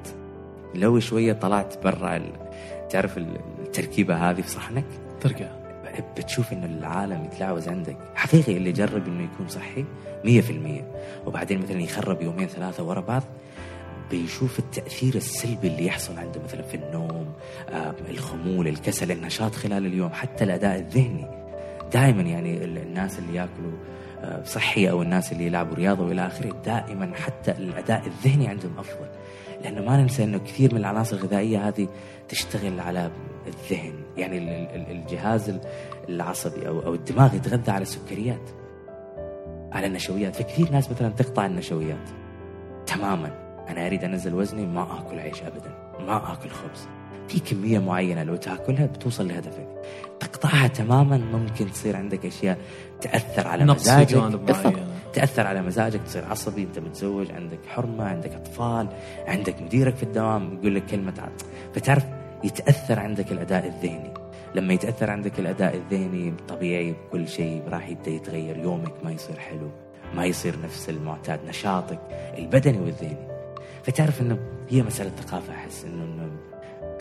[0.75, 2.21] لو شوية طلعت برا
[2.89, 4.85] تعرف ال- التركيبة هذه في صحنك؟
[5.21, 5.47] ترجع
[6.17, 7.97] بتشوف إنه العالم يتلعوز عندك.
[8.15, 9.85] حقيقي اللي جرب إنه يكون صحي
[10.23, 10.83] 100%
[11.27, 13.23] وبعدين مثلا يخرب يومين ثلاثة ورا بعض
[14.11, 17.33] بيشوف التأثير السلبي اللي يحصل عنده مثلا في النوم
[17.69, 21.25] آه، الخمول الكسل النشاط خلال اليوم حتى الأداء الذهني.
[21.93, 23.71] دائما يعني ال- الناس اللي ياكلوا
[24.21, 29.07] آه، صحي أو الناس اللي يلعبوا رياضة وإلى آخره دائما حتى الأداء الذهني عندهم أفضل.
[29.63, 31.87] لأنه ما ننسى إنه كثير من العناصر الغذائية هذه
[32.29, 33.11] تشتغل على
[33.47, 35.61] الذهن يعني ال- ال- الجهاز ال-
[36.09, 38.49] العصبي أو أو الدماغ يتغذى على السكريات
[39.71, 40.35] على النشويات.
[40.35, 42.09] فكثير ناس مثلا تقطع النشويات
[42.85, 43.47] تماما.
[43.69, 45.71] أنا أريد أنزل وزني ما آكل عيش ابدا
[46.07, 46.87] ما آكل خبز.
[47.27, 49.67] في كمية معينة لو تأكلها بتوصل لهدفك.
[50.19, 52.57] تقطعها تماما ممكن تصير عندك أشياء
[53.01, 54.13] تأثر على نقص مزاجك.
[54.15, 54.73] جوانب بالضبط.
[55.17, 58.87] تأثر على مزاجك تصير عصبي أنت متزوج عندك حرمة عندك أطفال
[59.27, 61.29] عندك مديرك في الدوام يقول لك كلمة ع-
[61.75, 62.03] فتعرف
[62.43, 64.13] يتأثر عندك الأداء الذهني.
[64.55, 69.69] لما يتأثر عندك الأداء الذهني طبيعي بكل شيء راح يبدأ يتغير يومك ما يصير حلو
[70.15, 71.99] ما يصير نفس المعتاد نشاطك
[72.37, 73.27] البدني والذهني.
[73.83, 74.37] فتعرف إنه
[74.69, 76.29] هي مسألة ثقافة أحس إنه إنه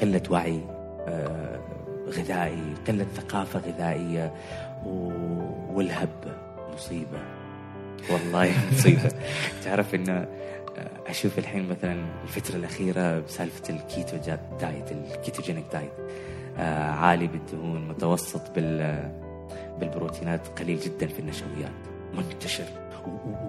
[0.00, 0.60] قلة وعي
[1.08, 1.60] آه،
[2.08, 4.32] غذائي قلة ثقافة غذائية
[4.86, 6.08] و- والهب
[6.74, 7.18] مصيبة.
[8.10, 9.12] والله مصيبة.
[9.64, 14.16] تعرف إنه آه، أشوف الحين مثلا الفترة الأخيرة بسالفة ال keto
[14.60, 15.92] diet ال ketogenic diet.
[16.58, 19.10] آه، عالي بالدهون متوسط بال
[19.80, 21.72] بالبروتينات قليل جدا في النشويات.
[22.14, 22.64] منتشر.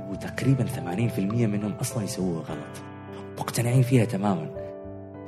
[0.09, 2.83] وتقريبا 80% منهم أصلا يسووه غلط.
[3.39, 4.67] مقتنعين فيها تماما.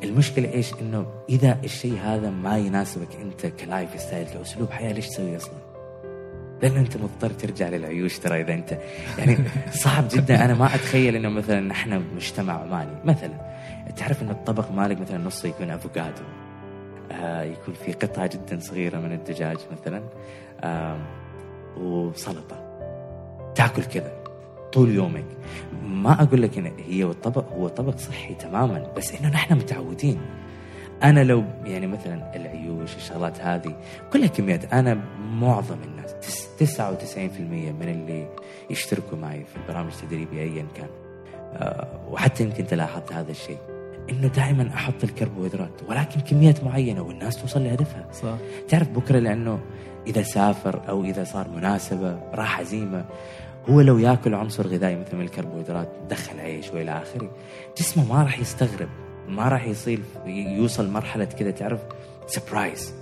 [0.04, 5.38] المشكلة إيش؟ إنه إذا الشيء هذا ما يناسبك أنت ك lifestyle كأسلوب حياة ليش تسويه
[5.38, 5.69] أصلا؟
[6.62, 8.78] لأن أنت مضطر ترجع للعيوش ترى إذا انت
[9.18, 9.38] يعني
[9.72, 10.46] صعب جدا.
[10.46, 13.34] أنا ما أتخيل إنه مثلا نحن مجتمع عماني مثلا
[13.98, 16.24] تعرف إن الطبق مالك مثلا نصه يكون أفوكادو.
[17.12, 20.04] آه يكون في قطعة جدا صغيرة من الدجاج مثلا.
[20.62, 20.98] آه
[21.78, 22.66] وسلطة.
[23.56, 24.12] تاكل كذا
[24.74, 25.26] طول يومك.
[25.84, 28.92] ما أقول لك إن هي والطبق هو طبق صحي تماما.
[28.98, 30.20] بس إنه نحن متعودين.
[31.04, 33.76] أنا لو يعني مثلا العيوش الشغلات هذه
[34.14, 38.28] كلها كميات أنا معظم الناس تس- 99% من اللي
[38.70, 40.88] يشتركوا معي في البرامج التدريبية ايا كان.
[41.54, 43.58] آه، وحتى يمكن تلاحظت هذا الشيء
[44.10, 48.08] إنه دائما أحط الكربوهيدرات ولكن كميات معينة والناس توصل لهدفها.
[48.14, 48.36] صح.
[48.68, 49.60] تعرف بكرة لأنه
[50.08, 53.06] إذا سافر أو إذا صار مناسبة راح عزيمة
[53.70, 57.32] هو لو ياكل عنصر غذائي مثل من الكربوهيدرات دخل عيش وإلى آخره
[57.78, 58.90] جسمه ما راح يستغرب.
[59.30, 61.80] ما راح يصير يوصل مرحلة كذا تعرف؟
[62.28, 62.94] surprise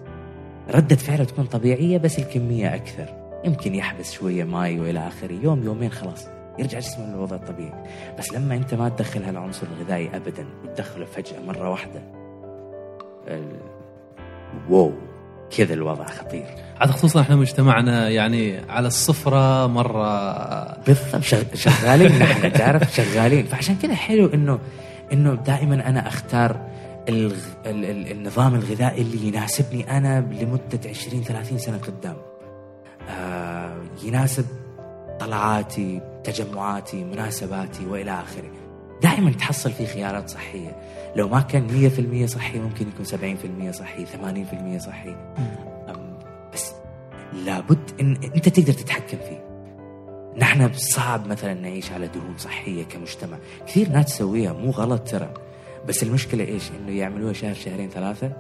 [0.70, 3.06] ردة فعله تكون طبيعية بس الكمية أكثر.
[3.46, 5.34] يمكن يحبس شوية ماي وإلى آخره.
[5.34, 6.28] يوم يومين خلاص.
[6.60, 7.84] يرجع جسمه للوضع الطبيعي.
[8.20, 12.02] بس لما أنت ما تدخل هالعنصر الغذائي أبدا وتدخله فجأة مرة واحدة.
[13.28, 13.60] ال...
[14.70, 14.94] واو.
[15.58, 16.46] كذا الوضع خطير.
[16.80, 20.10] عاد خصوصا إحنا مجتمعنا يعني على الصفرة مرة
[20.82, 21.22] بالضبط.
[21.22, 23.46] شغ- شغالين نحن تعرف؟ شغالين.
[23.46, 24.60] فعشان كذا حلو إنه
[25.13, 26.67] إنه دائما أنا أختار
[27.10, 27.36] الغ...
[27.65, 27.86] ال...
[27.86, 28.12] ال...
[28.12, 32.15] النظام الغذائي اللي يناسبني أنا لمدة 20 30 سنة قدام.
[33.10, 34.46] آه يناسب
[35.20, 38.52] طلعاتي تجمعاتي مناسباتي وإلى آخره.
[39.04, 40.76] دائما تحصل فيه خيارات صحية.
[41.15, 41.91] لو ما كان
[42.26, 45.15] 100% صحي ممكن يكون 70% صحي 80% صحي.
[46.54, 46.72] بس
[47.34, 49.46] لابد إن أنت تقدر تتحكم فيه.
[50.38, 53.38] نحن صعب مثلا نعيش على دهون صحية كمجتمع.
[53.67, 55.34] كثير ناس تسويها مو غلط ترى.
[55.88, 58.32] بس المشكلة إيش؟ إنه يعملوها شهر شهرين ثلاثة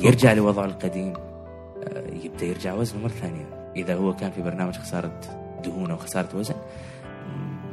[0.00, 1.12] يرجع لوضعه القديم.
[1.12, 3.72] آه، يبدأ يرجع وزنه مرة ثانية.
[3.76, 5.20] إذا هو كان في برنامج خسارة
[5.64, 6.54] دهون أو خسارة وزن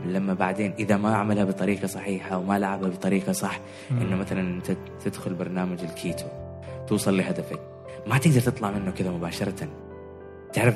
[0.05, 3.59] لما بعدين إذا ما عملها بطريقة صحيحة وما لعبها بطريقة صح
[3.91, 6.25] إنه مثلا أنت تدخل برنامج الكيتو
[6.87, 7.59] توصل لهدفك.
[8.07, 9.67] ما تقدر تطلع منه كذا مباشرة.
[10.53, 10.75] تعرف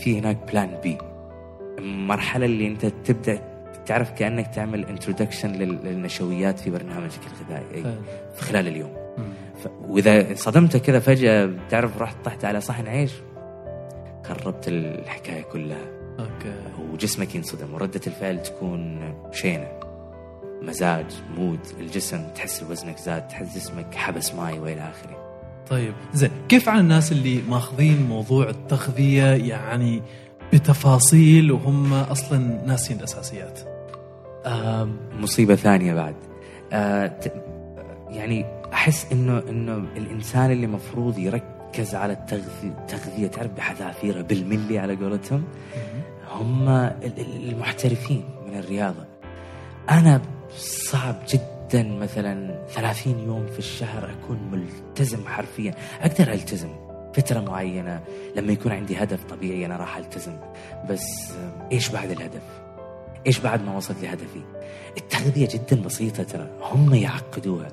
[0.00, 0.98] في هناك plan B
[1.78, 3.42] المرحلة اللي انت تبدأ
[3.86, 7.82] تعرف كأنك تعمل introduction للنشويات في برنامجك الغذائي.
[8.34, 8.92] في خلال اليوم.
[9.88, 13.12] وإذا صدمت كذا فجأة تعرف رحت طحت على صحن عيش
[14.24, 15.86] خربت الحكاية كلها.
[16.18, 16.54] okay.
[16.92, 19.00] وجسمك ينصدم وردة الفعل تكون
[19.32, 19.68] شينة.
[20.62, 21.06] مزاج
[21.36, 25.28] mood الجسم تحس وزنك زاد تحس جسمك حبس ماي وإلى آخره.
[25.70, 30.02] طيب زين كيف عن الناس اللي ماخذين موضوع التغذية؟ يعني
[30.52, 33.58] بتفاصيل وهم أصلا ناسين الأساسيات.
[34.46, 34.88] آه
[35.20, 36.14] مصيبة ثانية بعد.
[36.72, 37.32] آه ت-
[38.08, 44.96] يعني أحس إنه إنه الإنسان اللي مفروض يركز على التغذية التغذية تعرف بحذافيرها بالملي على
[44.96, 45.44] قولتهم؟
[46.30, 49.04] هم ال- ال- المحترفين من الرياضة.
[49.90, 50.20] أنا
[50.58, 55.74] صعب جدا مثلا 30 يوم في الشهر أكون ملتزم حرفيا.
[56.00, 56.68] أقدر ألتزم.
[57.14, 58.00] فترة معينة
[58.36, 60.36] لما يكون عندي هدف طبيعي أنا راح ألتزم.
[60.90, 62.42] بس آه، إيش بعد الهدف؟
[63.26, 64.40] إيش بعد ما وصلت لهدفي؟
[64.98, 66.48] التغذية جدا بسيطة ترى.
[66.62, 67.68] هم يعقدوها.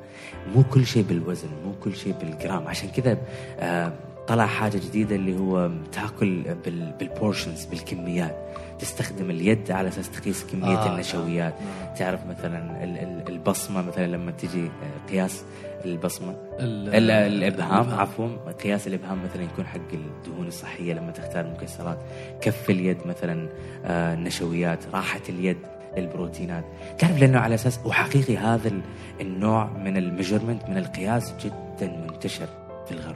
[0.55, 2.67] مو كل شيء بالوزن مو كل شيء بالجرام.
[2.67, 3.17] عشان كذا
[3.59, 3.93] آه،
[4.27, 8.35] طلع حاجة جديدة اللي هو تأكل بال- بالبورشنز بالكميات.
[8.79, 11.95] تستخدم اليد على أساس تقيس كمية آه، آه النشويات نعم.
[11.95, 15.43] تعرف مثلا ال- ال- البصمة مثلا لما تجي آه، قياس.
[15.85, 16.35] البصمة.
[16.59, 17.89] ال- ال- الإبهام.
[17.99, 18.27] عفوا
[18.63, 21.97] قياس الإبهام مثلا يكون حق الدهون الصحية لما تختار مكسرات.
[22.41, 23.49] كف اليد مثلا
[23.85, 25.57] آه، النشويات راحة اليد
[25.97, 26.63] للبروتينات.
[26.99, 28.81] تعرف لأنه على أساس وحقيقي هذا ال-
[29.21, 32.47] النوع من ال measurement من القياس جدا منتشر
[32.85, 33.15] في الغرب.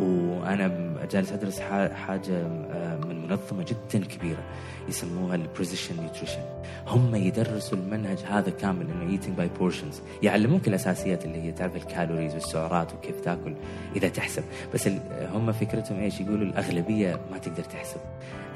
[0.00, 1.60] وأنا جالس أدرس
[2.06, 2.36] حاجة
[2.72, 4.42] آه، من منظمة جدا كبيرة.
[4.88, 6.40] يسموها ال Precision Nutrition
[6.86, 11.82] هم يدرسوا المنهج هذا كامل إنه eating by portions يعلموك الأساسيات اللي هي تعرف ال
[11.82, 13.54] calories والسعرات وكيف تاكل
[13.96, 14.42] إذا تحسب.
[14.74, 14.88] بس
[15.32, 18.00] هم فكرتهم إيش؟ يقولوا الأغلبية ما تقدر تحسب.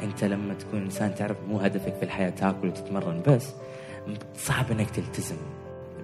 [0.03, 3.49] أنت لما تكون إنسان تعرف مو هدفك في الحياة تاكل وتتمرن بس
[4.37, 5.37] صعب إنك تلتزم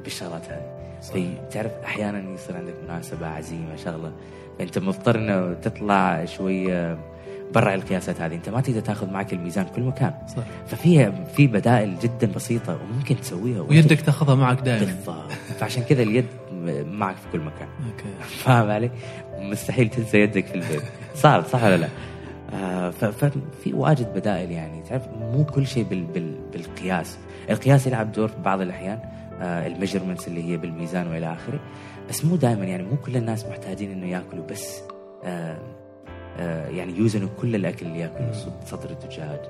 [0.05, 0.79] بالشغلات هذه.
[1.13, 4.13] في تعرف أحيانا يصير عندك مناسبة عزيمة شغلة.
[4.59, 6.99] فانت مضطر إنه تطلع شوية
[7.55, 8.35] برا القياسات هذه.
[8.35, 10.15] أنت ما تقدر تاخذ معك الميزان كل مكان.
[10.37, 10.43] صح.
[10.67, 13.61] ففي في بدائل جدا بسيطة وممكن تسويها.
[13.61, 14.85] ويدك تاخذها معك دائما.
[14.85, 15.33] بالضبط.
[15.33, 16.27] فعشان كذا اليد
[16.87, 17.69] معك في كل مكان.
[17.87, 18.25] okay.
[18.45, 18.91] فاهم علي؟
[19.39, 20.83] مستحيل تنسى يدك في البيت.
[21.15, 21.89] صعب صح ولا لا؟
[22.55, 24.83] آه ففي واجد بدائل يعني.
[24.83, 27.19] تعرف مو كل شيء بال بال بالقياس.
[27.51, 28.99] القياس يلعب دور في بعض الأحيان.
[29.41, 31.61] آه ال measurements اللي هي بالميزان وإلى آخره.
[32.09, 32.83] بس مو دائما يعني.
[32.83, 34.81] مو كل الناس محتاجين إنه يأكلوا بس
[35.25, 35.59] آه
[36.39, 39.41] يعني يوزنوا كل الأكل اللي صد- صدر الدجاج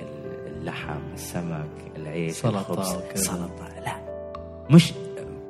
[0.00, 2.86] ال- اللحم السمك العيش سلطة الخبز.
[3.14, 3.96] سلطة لا
[4.70, 4.92] مش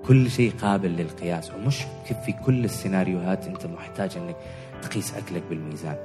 [0.07, 1.79] كل شيء قابل للقياس ومش
[2.27, 4.37] في كل السيناريوهات أنت محتاج إنك
[4.83, 5.97] تقيس أكلك بالميزان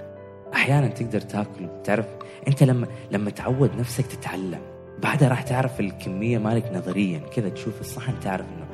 [0.53, 2.05] أحيانا تقدر تاكل تعرف
[2.47, 4.59] أنت لما لما تعود نفسك تتعلم
[5.03, 8.65] بعدها راح تعرف الكمية مالك نظريا كذا تشوف الصحن تعرف إنه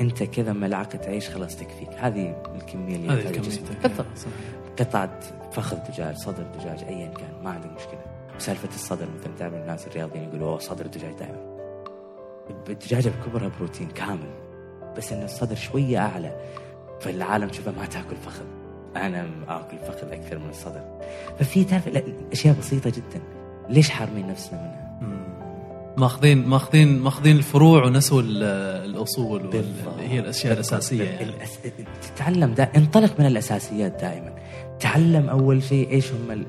[0.00, 3.22] أنت كذا ملعقه عيش خلاص تكفيك هذه الكمية اللي هذه.
[3.22, 3.40] كميتك
[3.82, 4.06] بالضبط.
[4.78, 5.20] قطعة
[5.52, 8.00] فخذ دجاج صدر دجاج أيا كان ما عندك مشكلة.
[8.36, 11.50] وسالفة الصدر مثلا تعرف الناس الرياضيين يقولوا أوه صدر الدجاج دائما.
[12.68, 14.30] الدجاجة بكبرها بروتين كامل
[14.96, 16.36] بس إن الصدر شوية أعلى
[17.00, 18.44] فالعالم تشوفها ما تأكل فخذ.
[18.96, 20.82] أنا آكل فخذ أكثر من الصدر.
[21.38, 21.88] ففي تعرف
[22.32, 23.20] أشياء بسيطة جدا.
[23.68, 24.90] ليش حارمين نفسنا منها؟
[25.96, 28.42] ماخذين ماخذين ماخذين الفروع ونسوا ال-
[28.90, 29.50] الأصول
[29.98, 31.04] هي الأشياء الأساسية.
[31.04, 31.22] يعني.
[31.22, 31.58] الأس...
[32.02, 32.68] تتعلم دا...
[32.76, 34.34] انطلق من الأساسيات دائما.
[34.80, 36.46] تعلم أول شيء إيش هم ال...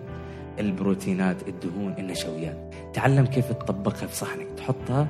[0.59, 2.73] البروتينات الدهون النشويات.
[2.93, 4.47] تعلم كيف تطبقها في صحنك.
[4.57, 5.07] تحطها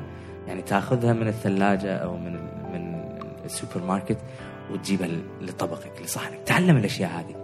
[0.47, 2.34] يعني تأخذها من الثلاجة أو من
[2.73, 3.01] من
[3.45, 4.17] السوبر ماركت
[4.71, 5.10] وتجيبها
[5.41, 6.39] لطبقك لصحنك.
[6.45, 7.36] تعلم الأشياء هذه.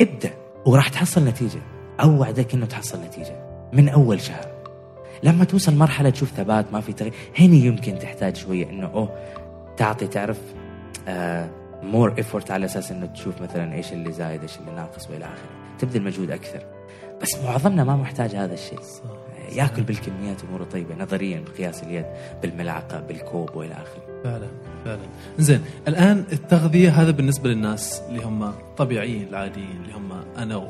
[0.00, 0.30] ابدأ.
[0.66, 1.60] وراح تحصل نتيجة.
[2.00, 3.36] أوعدك إنه تحصل نتيجة.
[3.72, 4.46] من أول شهر.
[5.22, 9.08] لما توصل مرحلة تشوف ثبات ما في تغيير هنا يمكن تحتاج شوية إنه أوه
[9.76, 10.40] تعطي تعرف
[11.84, 15.78] more effort على أساس إنه تشوف مثلا إيش اللي زايد إيش اللي ناقص وإلى آخره.
[15.78, 16.66] تبذل مجهود أكثر.
[17.22, 18.78] بس معظمنا ما محتاج هذا الشيء.
[19.52, 20.94] يأكل بالكميات أموره طيبة.
[20.94, 22.06] نظريا بقياس اليد
[22.42, 24.22] بالملعقه بالكوب وإلى آخره.
[24.24, 24.48] فعلا
[24.84, 25.00] فعلا.
[25.38, 30.68] زين الآن التغذية هذا بالنسبة للناس اللي هم طبيعيين العاديين اللي هم أنا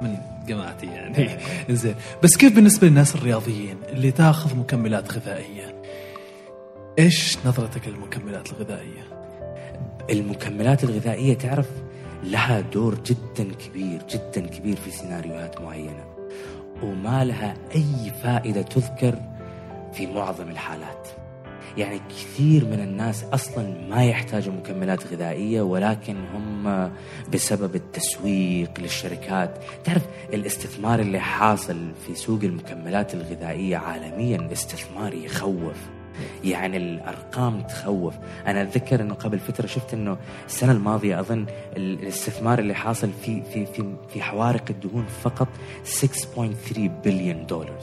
[0.00, 1.30] من جماعتي يعني.
[1.70, 5.82] زين بس كيف بالنسبة للناس الرياضيين اللي تاخذ مكملات غذائية؟
[6.98, 9.19] إيش نظرتك للمكملات الغذائية؟
[10.10, 11.68] المكملات الغذائية تعرف
[12.24, 16.04] لها دور جدا كبير جدا كبير في سيناريوهات معينة
[16.82, 19.14] وما لها أي فائدة تذكر
[19.92, 21.08] في معظم الحالات.
[21.76, 26.90] يعني كثير من الناس أصلا ما يحتاجوا مكملات غذائية ولكن هم
[27.32, 29.50] بسبب التسويق للشركات.
[29.84, 35.76] تعرف الاستثمار اللي حاصل في سوق المكملات الغذائية عالميا استثمار يخوف.
[36.44, 38.14] يعني الأرقام تخوف.
[38.46, 43.42] أنا أتذكر إنه قبل فترة شفت إنه السنة الماضية أظن ال- الاستثمار اللي حاصل في
[43.42, 45.48] في في في حوارق الدهون فقط
[45.84, 47.78] 6.3 بليون دولار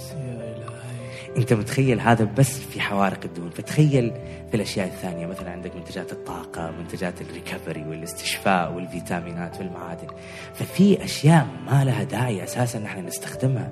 [1.38, 4.12] أنت متخيل هذا بس في حوارق الدهون؟ فتخيل
[4.50, 5.26] في الأشياء الثانية.
[5.28, 10.08] مثلا عندك منتجات الطاقة منتجات الريكفري والاستشفاء والفيتامينات والمعادن.
[10.54, 13.72] ففي أشياء ما لها داعي أساسا نحن نستخدمها.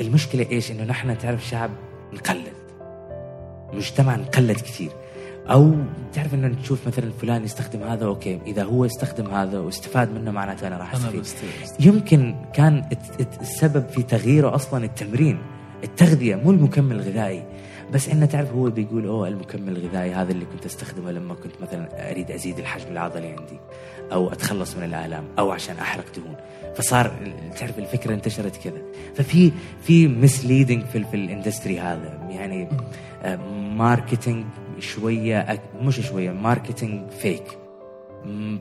[0.00, 1.70] المشكلة إيش؟ إنه نحن تعرف شعب
[2.12, 2.52] نقلد
[3.72, 4.90] مجتمع نقلد كثير.
[5.50, 5.74] أو
[6.12, 10.66] تعرف إنه نشوف مثلا فلان يستخدم هذا أوكي إذا هو استخدم هذا واستفاد منه معناته
[10.66, 11.24] أنا راح أستفيد.
[11.80, 12.88] يمكن كان
[13.40, 15.38] السبب في تغييره أصلا التمرين
[15.84, 17.44] التغذية مو المكمل الغذائي.
[17.92, 22.10] بس إنه تعرف هو بيقول أوه المكمل الغذائي هذا اللي كنت أستخدمه لما كنت مثلا
[22.10, 23.60] أريد أزيد الحجم العضلي عندي
[24.12, 26.36] أو أتخلص من الآلام أو عشان أحرق دهون.
[26.74, 27.12] فصار
[27.60, 28.82] تعرف الفكرة انتشرت كذا.
[29.14, 32.28] ففي في misleading في في ال industry هذا.
[32.30, 32.68] يعني
[33.76, 34.44] marketing
[34.78, 37.44] شوية مش شوية marketing fake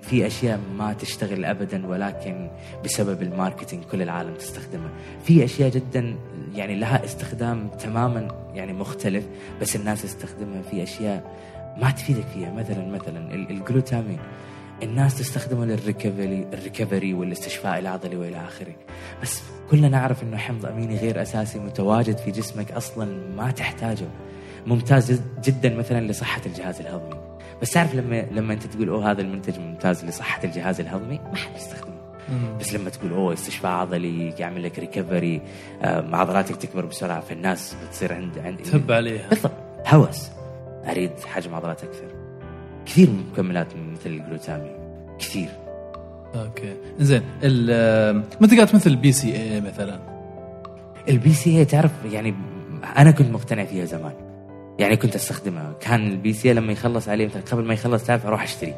[0.01, 2.49] في أشياء ما تشتغل ابدا ولكن
[2.85, 4.89] بسبب ال marketing كل العالم تستخدمها.
[5.23, 6.15] في أشياء جدا
[6.55, 9.25] يعني لها استخدام تماما يعني مختلف
[9.61, 11.31] بس الناس تستخدمها في أشياء
[11.81, 12.53] ما تفيدك فيها.
[12.53, 14.19] مثلا مثلا ال- الجلوتامين.
[14.83, 18.73] الناس تستخدمه لل recovery ال recovery والاستشفاء العضلي وإلى آخره.
[19.23, 23.05] بس كلنا نعرف إنه حمض أميني غير أساسي متواجد في جسمك أصلا
[23.37, 24.07] ما تحتاجه.
[24.67, 27.19] ممتاز جد- جدا مثلا لصحة الجهاز الهضمي.
[27.61, 31.55] بس تعرف لما لما أنت تقول أوه هذا المنتج ممتاز لصحة الجهاز الهضمي ما حد
[31.55, 31.91] يستخدمه.
[32.59, 35.41] بس لما تقول أوه استشفاء عضلي يعمل لك recovery
[36.13, 39.29] عضلاتك تكبر بسرعة فالناس بتصير عند عند تهب عليها.
[39.29, 39.51] بالضبط.
[39.87, 40.29] هوس.
[40.89, 42.07] أريد حجم عضلات أكثر.
[42.85, 44.71] كثير من مكملات مثل الجلوتامين.
[45.19, 45.49] كثير.
[46.35, 46.73] okay.
[46.99, 49.99] زين ال- منتجات مثل ال BCAA مثلا؟
[51.09, 52.33] ال BCAA تعرف يعني
[52.97, 54.13] أنا كنت مقتنع فيها زمان.
[54.81, 55.73] يعني كنت أستخدمها.
[55.79, 58.73] كان ال BCAA لما يخلص عليه مثلا قبل ما يخلص تعرف أروح أشتري.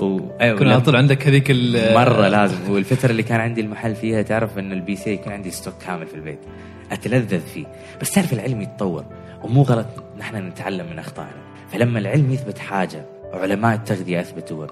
[0.00, 0.20] و...
[0.40, 2.70] أيوة كنا على طول عندك هذيك ال- مرة لازم.
[2.70, 6.14] والفترة اللي كان عندي المحل فيها تعرف إن ال BCAA يكون عندي stock كامل في
[6.14, 6.38] البيت.
[6.92, 7.66] أتلذذ فيه.
[8.00, 9.04] بس تعرف العلم يتطور
[9.42, 9.86] ومو غلط
[10.18, 11.42] نحن نتعلم من أخطائنا.
[11.72, 14.66] فلما العلم يثبت حاجة علماء التغذية أثبتوها.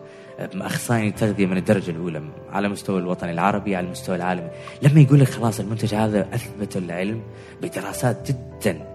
[0.55, 4.49] اخصائي التغذية من الدرجة الأولى على مستوى الوطن العربي على المستوى العالمي.
[4.83, 7.23] لما يقول لك خلاص المنتج هذا أثبت العلم
[7.63, 8.90] بدراسات جدا.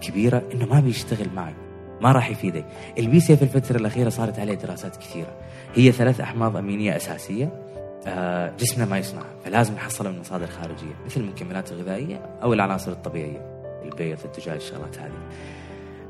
[0.00, 1.54] كبيرة إنه ما بيشتغل معك
[2.00, 2.64] ما راح يفيدك
[2.98, 5.36] ال BCAA في الفترة الأخيرة صارت عليه دراسات كثيرة.
[5.74, 7.62] هي ثلاث أحماض أمينية أساسية
[8.06, 13.70] آه، جسمنا ما يصنعها فلازم نحصلها من مصادر خارجية مثل المكملات الغذائية أو العناصر الطبيعية
[13.84, 15.12] البيض الدجاج الشغلات هذه.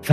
[0.03, 0.13] ف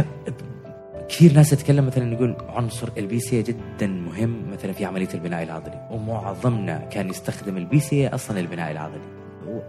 [1.09, 5.87] كثير ناس تتكلم مثلا يقول عنصر ال BCAA جدا مهم مثلا في عملية البناء العضلي.
[5.91, 9.01] ومعظمنا كان يستخدم ال BCAA أصلا للبناء العضلي.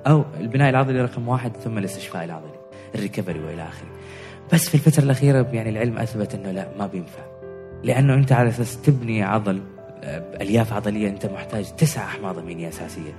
[0.06, 2.59] أو البناء العضلي رقم واحد ثم الاستشفاء العضلي.
[2.94, 3.88] ال recovery والى آخره.
[4.52, 7.22] بس في الفترة الأخيرة يعني العلم أثبت إنه لا ما بينفع.
[7.84, 9.62] لأنه أنت على أساس تبني عضل
[10.04, 13.12] آه، ألياف عضلية أنت محتاج تسع أحماض أمينية أساسية.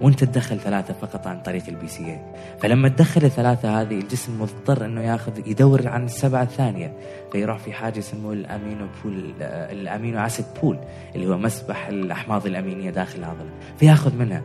[0.00, 2.20] وأنت تدخل ثلاثة فقط عن طريق ال BCAA
[2.60, 6.92] فلما تدخل الثلاثة هذه الجسم مضطر إنه ياخذ يدور عن السبعه الثانية
[7.32, 10.78] فيروح في حاجة يسموه ال amino pool آه، ال amino acid pool
[11.14, 13.50] اللي هو مسبح الأحماض الأمينية داخل العضلة.
[13.78, 14.42] فياخذ منها.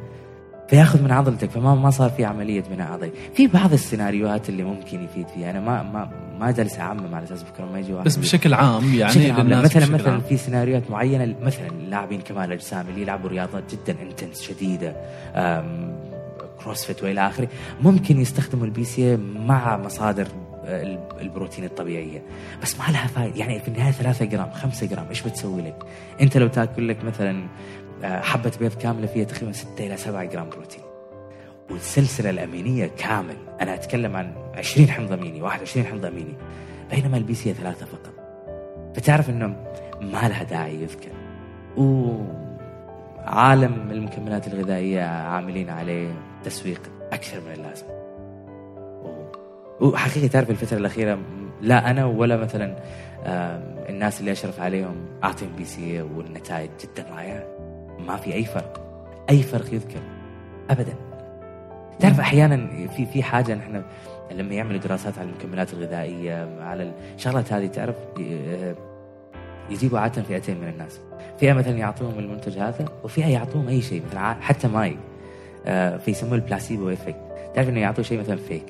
[0.67, 5.03] فياخذ من عضلتك فما ما صار في عملية بناء عضلي في بعض السيناريوهات اللي ممكن
[5.03, 8.15] يفيد فيها أنا ما ما ما جالس أعمم على أساس بكرة ما يجي واحد بس
[8.15, 10.21] بشكل عام يعني بشكل عام للناس مثلا مثلا عام.
[10.21, 14.95] في سيناريوهات معينة مثلا اللاعبين كمال الاجسام اللي يلعبوا رياضات جدا intense شديدة
[16.63, 17.47] CrossFit وإلى آخره
[17.81, 20.27] ممكن يستخدموا ال BCAA مع مصادر
[20.65, 22.21] ال- البروتين الطبيعية
[22.61, 25.75] بس ما لها فائده يعني في النهاية 3 جرام 5 جرام إيش بتسوي لك؟
[26.21, 27.43] أنت لو تأكل لك مثلا
[28.03, 30.81] حبة بيض كاملة فيها تقريبا 6 إلى 7 جرام بروتين.
[31.71, 33.35] والسلسلة الأمينية كامل.
[33.61, 36.33] أنا أتكلم عن 20 حمض أميني 21 حمض أميني.
[36.91, 38.13] بينما ال BCAA ثلاثة فقط.
[38.95, 39.47] فتعرف إنه
[40.01, 41.11] ما لها داعي يذكر.
[41.77, 42.31] وعالم
[43.91, 46.11] المكملات الغذائية عاملين عليه
[46.43, 47.85] تسويق أكثر من اللازم.
[49.81, 51.19] و- وحقيقي تعرف الفترة الأخيرة
[51.61, 52.75] لا أنا ولا مثلا
[53.89, 57.43] الناس اللي أشرف عليهم أعطيهم BCAA والنتائج جدا رائعة.
[58.07, 58.81] ما في أي فرق.
[59.29, 59.99] أي فرق يذكر.
[60.69, 60.93] ابدا.
[61.99, 63.83] تعرف أحيانا في في حاجة نحن
[64.31, 68.75] لما يعملوا دراسات على المكملات الغذائية على الشغلات هذه تعرف ي-
[69.69, 70.99] يجيبوا عادة فئتين من الناس.
[71.39, 74.97] فئة مثلا يعطوهم المنتج هذا وفئة يعطوهم أي شيء مثلا حتى ماي.
[75.65, 77.15] آه، فيسموه ال placebo effect
[77.55, 78.63] تعرف إنه يعطوه شيء مثلا فيك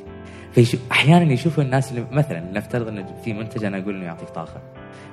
[0.91, 4.61] أحيانا يشوفوا الناس اللي مثلا نفترض إنه في منتج أنا أقول إنه يعطيك طاقة.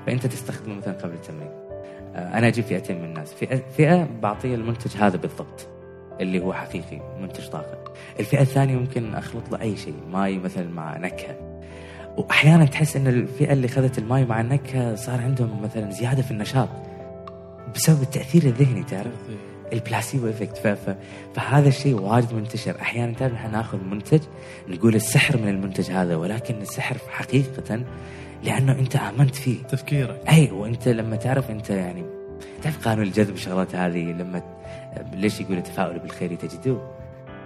[0.07, 1.49] فأنت تستخدمه مثلا قبل التمرين.
[1.49, 1.60] آه،
[2.15, 3.35] أنا أجيب فئتين من الناس.
[3.35, 5.69] فئه فئة بعطيه المنتج هذا بالضبط
[6.21, 7.93] اللي هو حقيقي منتج طاقة.
[8.21, 11.37] الفئة الثانية ممكن أخلط له أي شيء ماي مثلا مع نكهة.
[12.17, 16.69] واحيانا تحس إن الفئة اللي اخذت الماي مع النكهه صار عندهم مثلا زيادة في النشاط
[17.75, 19.13] بسبب التأثير الذهني تعرف؟
[19.73, 20.87] ال placebo effect.
[21.35, 22.77] فهذا الشيء واجد منتشر.
[22.81, 24.21] أحيانا تعرف نحن ناخذ منتج
[24.69, 27.83] نقول السحر من المنتج هذا ولكن السحر حقيقه
[28.43, 29.63] لأنه أنت آمنت فيه.
[29.63, 30.21] تفكيرك.
[30.29, 32.05] أي وأنت لما تعرف أنت يعني
[32.63, 34.43] تعرف قانون الجذب الشغلات هذه لما
[35.13, 36.95] ليش يقول التفاؤل بالخير تجدوه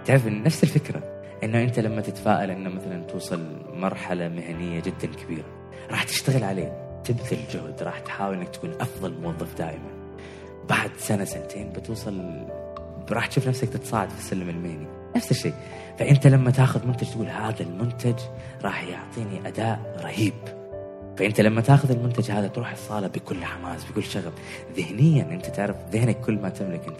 [0.05, 1.03] تعرف نفس الفكرة
[1.43, 3.39] انه أنت لما تتفائل إنه مثلا توصل
[3.73, 5.45] مرحلة مهنية جدا كبيرة
[5.91, 9.89] راح تشتغل عليه تبذل جهد راح تحاول إنك تكون أفضل موظف دائما.
[10.69, 12.45] بعد سنة سنتين بتوصل
[13.11, 14.87] راح تشوف نفسك تتصاعد في السلم المهني.
[15.15, 15.53] نفس الشيء.
[15.99, 18.19] فأنت لما تاخذ منتج تقول هذا المنتج
[18.63, 20.33] راح يعطيني أداء رهيب.
[21.17, 24.33] فأنت لما تاخذ المنتج هذا تروح الصالة بكل حماس بكل شغف.
[24.77, 26.99] ذهنيا أنت تعرف ذهنك كل ما تملك أنت.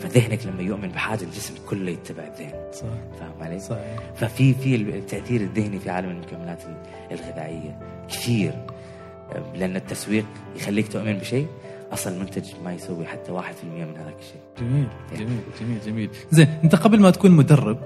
[0.00, 2.72] فذهنك لما يؤمن بحاجة الجسم كله يتبع الذهن.
[2.72, 2.86] صح
[3.20, 3.98] فاهم علي؟ صحيح.
[4.16, 6.62] ففي في التاثير الذهني في عالم المكملات
[7.10, 8.52] الغذائية كثير.
[9.54, 10.24] لأن التسويق
[10.56, 11.46] يخليك تؤمن بشيء
[11.92, 14.40] أصلا المنتج ما يسوي حتى 1% من هذاك الشيء.
[14.58, 16.10] جميل جميل جميل جميل.
[16.30, 17.78] زين أنت قبل ما تكون مدرب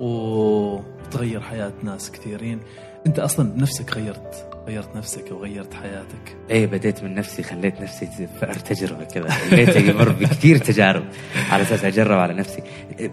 [0.00, 2.60] وتغير حياة ناس كثيرين
[3.06, 6.36] انت أصلا بنفسك غيرت غيرت نفسك وغيرت حياتك.
[6.50, 9.28] إيه بديت من نفسي خليت نفسي تفعل تجربة كذا.
[9.28, 11.04] خليته يمر بكثير تجارب.
[11.50, 12.62] على أساس أجرب على نفسي.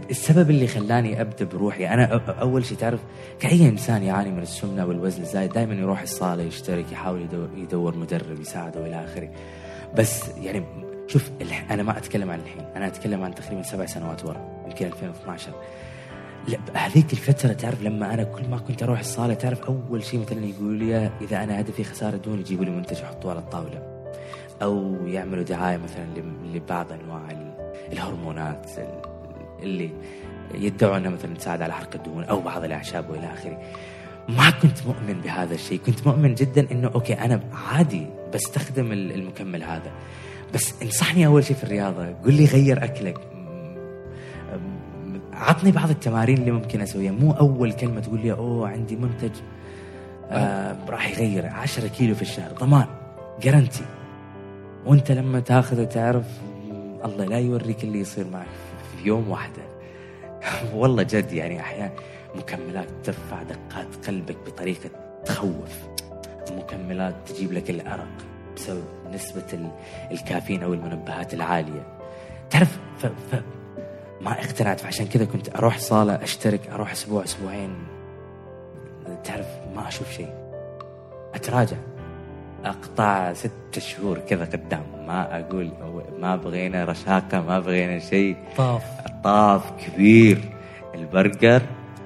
[0.10, 2.06] السبب اللي خلاني أبدأ بروحي أنا
[2.42, 3.00] أول شيء تعرف
[3.40, 8.42] كأي إنسان يعاني من السمنة والوزن الزايد دائما يروح الصالة يشترك يحاول يدور, يدور مدرب
[8.42, 9.30] يساعده إلى آخره.
[9.98, 10.64] بس يعني
[11.08, 11.32] شوف.
[11.72, 12.66] أنا ما أتكلم عن الحين.
[12.76, 15.56] أنا أتكلم عن تقريبا سبع سنوات ورا يمكن 2012 لا
[16.74, 20.76] هذيك الفترة تعرف لما أنا كل ما كنت أروح الصالة تعرف أول شيء مثلا يقولوا
[20.78, 23.82] لي إذا أنا هدفي خسارة دهون يجيبوا لي منتج يحطوه على الطاولة.
[24.62, 26.06] أو يعملوا دعاية مثلا
[26.54, 27.54] لبعض أنواع ال-
[27.92, 29.02] الهرمونات ال-
[29.64, 29.90] اللي
[30.54, 33.58] يدعوا أنها مثلا تساعد على حرق الدهون أو بعض الأعشاب وإلى آخره.
[34.30, 35.80] ما كنت مؤمن بهذا الشيء.
[35.86, 37.40] كنت مؤمن جدا أنه أوكي أنا
[37.72, 39.92] عادي بستخدم ال- المكمل هذا.
[40.54, 43.18] بس انصحني أول شيء في الرياضة قل لي غير أكلك.
[45.44, 47.12] عطني بعض التمارين اللي ممكن أسويها.
[47.12, 49.32] مو أول كلمة تقول لي أوه عندي منتج
[50.32, 52.52] آه راح يغير 10 كيلو في الشهر.
[52.52, 52.86] ضمان
[53.42, 53.84] جرنتي
[54.86, 56.26] وأنت لما تاخذ وتعرف
[56.72, 58.46] مم، الله لا يوريك اللي يصير معك
[58.98, 59.64] في يوم واحدة.
[60.76, 61.92] والله جد يعني أحيانا
[62.36, 64.90] مكملات ترفع دقات قلبك بطريقة
[65.26, 65.80] تخوف.
[66.52, 68.08] مكملات تجيب لك الأرق
[68.56, 68.84] بسبب
[69.14, 69.72] نسبة ال-
[70.12, 71.88] الكافيين أو المنبهات العالية.
[72.50, 73.06] تعرف ف...
[73.06, 73.36] ف...
[74.24, 77.76] ما اقتنعت فعشان كذا كنت أروح صالة أشترك أروح أسبوع أسبوعين.
[79.24, 79.46] تعرف
[79.76, 80.30] ما أشوف شيء.
[81.36, 81.78] أتراجع.
[82.66, 84.84] أقطع ست شهور كذا قدام.
[85.08, 85.72] ما أقول
[86.20, 88.36] ما بغينا رشاقة ما بغينا شيء.
[88.58, 88.84] طاف.
[89.24, 90.40] طاف كبير.
[90.96, 91.62] البرجر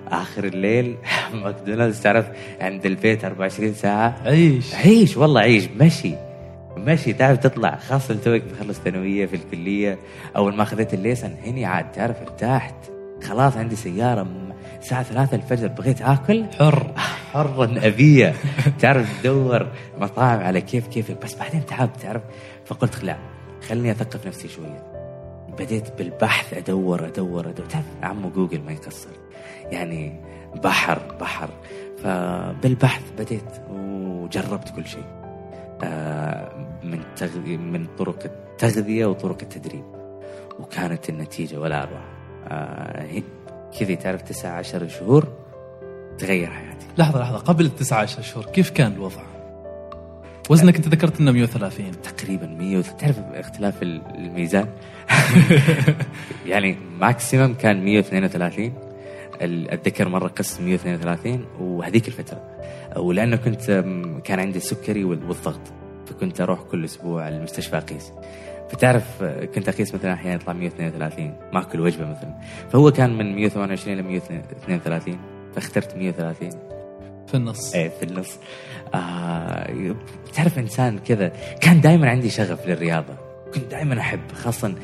[0.08, 0.98] آخر الليل
[1.44, 2.02] ماكدونالدز.
[2.02, 2.26] تعرف
[2.62, 4.16] عند البيت 24 ساعة.
[4.26, 4.76] عيش.
[4.76, 5.68] عيش والله عيش.
[5.80, 6.14] مشي.
[6.78, 9.98] مشي تعرف تطلع خاصة توك مخلص ثانوية في الكلية
[10.36, 12.76] أول ما أخذت الليسن هني عاد تعرف ارتحت
[13.24, 14.28] خلاص عندي سيارة
[14.80, 16.46] الساعة ثلاثة الفجر بغيت آكل.
[16.60, 16.92] حر.
[17.34, 18.34] حرا أبية.
[18.80, 19.68] تعرف تدور
[20.00, 22.22] مطاعم على كيف كيفك بس بعدين تعبت تعرف.
[22.66, 23.18] فقلت لا
[23.68, 24.84] خليني أثقف نفسي شوية.
[25.60, 27.66] بديت بالبحث أدور أدور أدور.
[27.66, 29.10] تعرف عمو جوجل ما يقصر
[29.72, 30.22] يعني
[30.64, 31.50] بحر بحر.
[32.04, 35.06] فبالبحث بديت وجربت كل شيء.
[35.84, 39.84] آه، من تغذية من طرق التغذية وطرق التدريب.
[40.60, 42.02] وكانت النتيجة ولا أروع
[42.48, 43.22] آه،
[43.80, 45.28] كذا تعرف تسعة عشر شهور
[46.18, 47.38] تغير حياتي لحظة لحظة.
[47.38, 49.22] قبل التسعة عشر شهور كيف كان الوضع؟
[50.50, 54.68] وزنك انت ذكرت إنه 130 تقريبا 100 تعرف اختلاف ال- الميزان؟
[56.46, 58.74] يعني ماكسيمم كان 132
[59.42, 62.42] ال- أتذكر مرة قست 132 وهذيك الفترة.
[62.98, 63.62] ولأنه كنت
[64.24, 65.60] كان عندي السكري وال- والضغط.
[66.10, 68.12] فكنت أروح كل أسبوع المستشفى أقيس.
[68.70, 69.24] فتعرف
[69.56, 72.34] كنت أقيس مثلا أحيانا يطلع 132 ما اكل وجبة مثلا.
[72.72, 75.18] فهو كان من 128 ل 132
[75.56, 76.50] فاخترت 130
[77.28, 77.76] في النص.
[77.76, 78.38] إيه في النص.
[78.94, 79.96] آه
[80.34, 81.32] تعرف إنسان كذا
[81.62, 83.14] كان دائما عندي شغف للرياضة.
[83.54, 84.76] كنت دائما أحب خاصه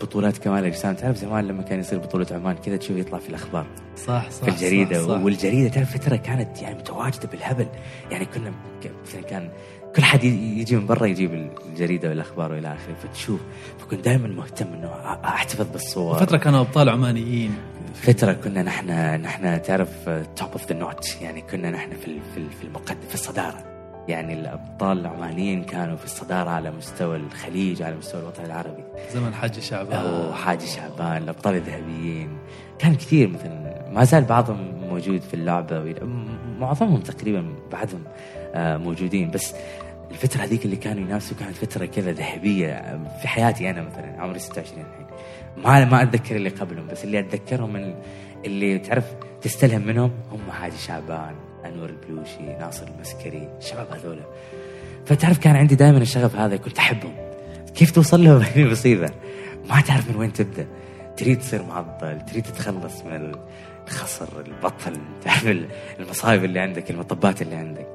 [0.00, 3.66] بطولات كمال الاجسام تعرف زمان لما كان يصير بطولة عمان كذا تشوف يطلع في الأخبار.
[3.96, 5.02] صح صح في الجريدة.
[5.02, 5.20] صح صح.
[5.20, 7.66] والجريدة تعرف فترة كانت يعني متواجدة بالهبل.
[8.10, 8.52] يعني كنا
[9.06, 9.48] مثلا كان
[9.96, 12.94] كل حد يجي من برا يجيب الجريدة والأخبار والى آخره.
[12.94, 13.40] فتشوف
[13.78, 14.90] فكنت دائما مهتم إنه
[15.24, 16.18] أحتفظ بالصور.
[16.18, 17.54] فترة كانوا أبطال عمانيين.
[17.94, 18.90] فترة كنا نحن
[19.22, 23.14] نحن تعرف top of the notch يعني كنا نحن في في ال- في المقدم في
[23.14, 23.64] الصدارة.
[24.08, 28.82] يعني الأبطال العمانيين كانوا في الصدارة على مستوى الخليج على مستوى الوطن العربي.
[29.12, 30.06] زمن حاج شعبان.
[30.06, 32.38] أو حاجي شعبان الأبطال الذهبيين.
[32.78, 33.84] كان كثير مثلا.
[33.92, 35.36] ما زال بعضهم موجود في
[36.04, 38.02] م- معظمهم تقريبا بعدهم
[38.54, 39.30] آه، موجودين.
[39.30, 39.54] بس
[40.10, 44.80] الفترة هذيك اللي كانوا ينافسوا كانت فترة كذا ذهبية في حياتي أنا مثلا عمري 26
[44.80, 45.06] الحين.
[45.56, 47.94] ما ما أتذكر اللي قبلهم بس اللي أتذكرهم من
[48.44, 49.04] اللي تعرف
[49.42, 51.34] تستلهم منهم هم حاجي شعبان
[51.64, 54.22] أنور البلوشي ناصر المسكري الشباب هذولا.
[55.06, 57.14] فتعرف كان عندي دائما الشغف هذا كنت أحبهم.
[57.74, 59.10] كيف توصل لهم؟ هذه مصيبة.
[59.68, 60.66] ما تعرف من وين تبدأ.
[61.16, 63.32] تريد تصير معضل تريد تتخلص من
[63.86, 65.46] الخصر البطل تعرف
[66.00, 67.88] المصايب اللي عندك المطبات اللي عندك.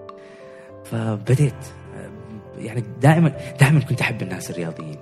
[0.86, 1.81] فبديت.
[2.66, 5.00] يعني دائما دائما كنت أحب الناس الرياضيين.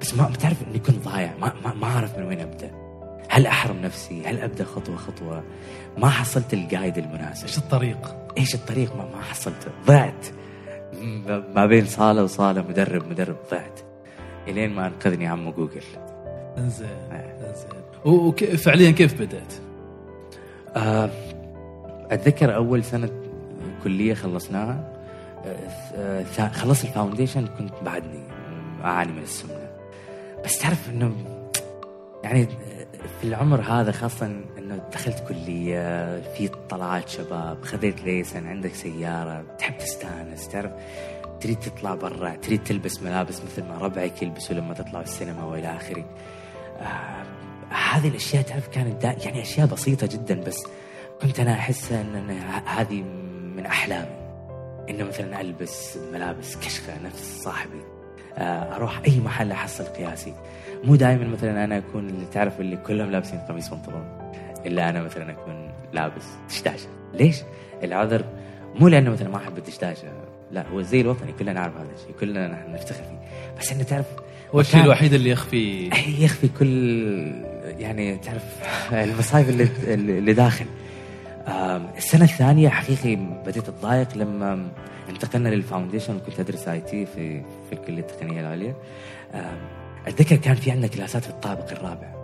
[0.00, 1.32] بس ما بتعرف إني كنت ضايع.
[1.40, 2.70] ما ما, ما أعرف من وين أبدأ.
[3.28, 5.42] هل أحرم نفسي؟ هل أبدأ خطوة خطوة؟
[5.98, 7.42] ما حصلت الجايد المناسب.
[7.46, 10.26] إيش الطريق؟ إيش الطريق؟ ما, ما حصلته ضعت.
[11.54, 13.80] ما بين صالة وصالة مدرب مدرب ضعت.
[14.48, 15.82] إلين ما أنقذني عمو جوجل.
[16.58, 16.88] إنزين.
[17.12, 17.36] إيه.
[17.48, 17.80] إنزين.
[18.04, 19.52] وفعليا كيف بدأت؟
[20.76, 21.10] آه،
[22.10, 23.10] أتذكر أول سنة
[23.84, 24.72] كلية خلصناها.
[24.72, 24.89] آه،
[26.52, 28.22] خلصت ال foundation كنت بعدني
[28.84, 29.70] أعاني من السمنة.
[30.44, 31.12] بس تعرف إنه
[32.24, 32.46] يعني
[33.20, 34.26] في العمر هذا خاصة
[34.58, 40.72] إنه دخلت كلية في طلعات شباب خذيت license عندك سيارة تحب تستأنس تعرف؟
[41.40, 46.04] تريد تطلع برا تريد تلبس ملابس مثل ما ربعك يلبسوا لما تطلعوا السينما وإلى آخره.
[46.80, 47.24] آه
[47.74, 50.66] هذه الأشياء تعرف كانت دا يعني أشياء بسيطة جدا بس
[51.22, 52.30] كنت أنا أحس إن
[52.66, 53.02] هذه
[53.56, 54.19] من أحلامي.
[54.90, 57.80] إنه مثلا ألبس ملابس كشخة نفس صاحبي.
[58.38, 60.34] آه، أروح أي محل أحصل قياسي.
[60.84, 64.32] مو دائما مثلا أنا أكون اللي تعرف اللي كلهم لابسين قميص بنطلون
[64.66, 66.88] إلا أنا مثلا أكون لابس دشداشة.
[67.14, 67.36] ليش؟
[67.82, 68.24] العذر
[68.74, 70.08] مو لأنه مثلا ما أحب الدشداشة
[70.52, 73.20] لا هو الزي الوطني كلنا نعرف هذا الشيء كلنا نحن نفتخر فيه.
[73.60, 74.06] بس انه تعرف
[74.54, 75.90] هو الشيء الوحيد اللي يخفي
[76.24, 76.68] يخفي كل
[77.78, 78.42] يعني تعرف
[78.92, 80.66] المصايب اللي اللي داخل.
[81.50, 84.68] آم، السنة الثانية حقيقي بديت أتضايق لما
[85.08, 88.74] انتقلنا لل foundation وكنت أدرس IT في في الكلية التقنية العليا
[90.06, 92.14] أتذكر كان في عندنا كلاسات في الطابق الرابع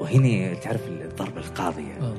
[0.00, 2.14] وهنا تعرف الضربة القاضية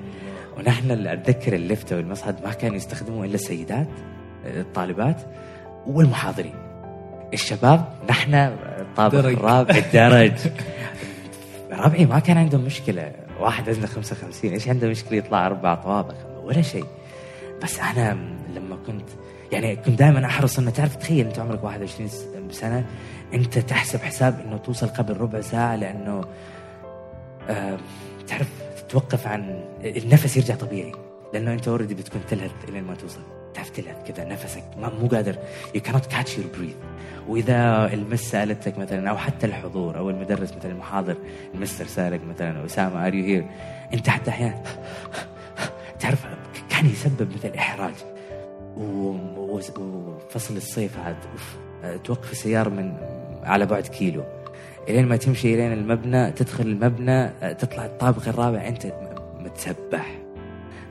[0.58, 3.88] ونحن اللي أتذكر اللفته والمصعد ما كانوا يستخدموا إلا السيدات
[4.46, 5.18] الطالبات
[5.88, 6.56] والمحاضرين.
[7.34, 9.34] الشباب نحن الطابق درج.
[9.34, 9.76] الرابع.
[9.94, 10.32] الدرج.
[11.72, 13.12] ربعي ما كان عندهم مشكلة.
[13.40, 16.16] واحد وزنه 55 إيش عنده مشكلة يطلع أربع طوابق؟
[16.50, 16.86] ولا شيء.
[17.64, 18.18] بس أنا
[18.56, 19.10] لما كنت
[19.52, 22.10] يعني كنت دائما أحرص انه تعرف تخيل أنت عمرك 21
[22.52, 22.86] سنة
[23.34, 26.24] أنت تحسب حساب إنه توصل قبل ربع ساعة لأنه
[27.50, 27.78] آه
[28.28, 28.48] تعرف
[28.88, 30.92] تتوقف عن النفس يرجع طبيعي.
[31.34, 33.22] لأنه أنت already بتكون تلهث الين ما توصل.
[33.54, 34.64] تعرف تلهث كذا نفسك.
[34.82, 35.36] ما مو قادر.
[35.76, 36.76] يو كانت كاتش يور بريث
[37.28, 41.16] وإذا ال Miss سألتك مثلا أو حتى الحضور أو المدرس مثلا المحاضر
[41.56, 43.46] المستر سألك مثلا أسامة are you here
[43.94, 44.64] أنت حتى أحيانا
[46.00, 46.26] تعرف
[46.80, 47.52] كان يسبب مثل
[48.78, 50.98] و- وفصل الصيف
[51.34, 51.58] أوف.
[52.04, 52.94] توقف السيارة من
[53.44, 54.24] على بعد كيلو.
[54.90, 58.94] إلين ما تمشي إلين المبنى تدخل المبنى تطلع الطابق الرابع أنت
[59.40, 60.20] متسبح.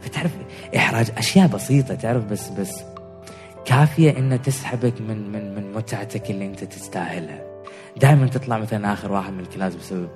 [0.00, 0.30] فتعرف
[0.76, 2.82] إحراج أشياء بسيطة تعرف بس بس
[3.64, 7.44] كافية انها تسحبك من من من متعتك اللي أنت تستاهلها.
[7.96, 10.08] دائما تطلع مثلا آخر واحد من الكلاس بسبب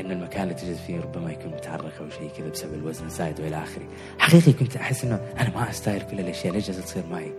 [0.00, 3.56] انه المكان اللي تجلس فيه ربما يكون متعرق أو شيء كذا بسبب الوزن الزايد وإلى
[3.56, 3.84] آخره.
[4.18, 7.32] حقيقي كنت أحس إنه أنا ما أستاهل كل الأشياء ليش جالسه تصير معي؟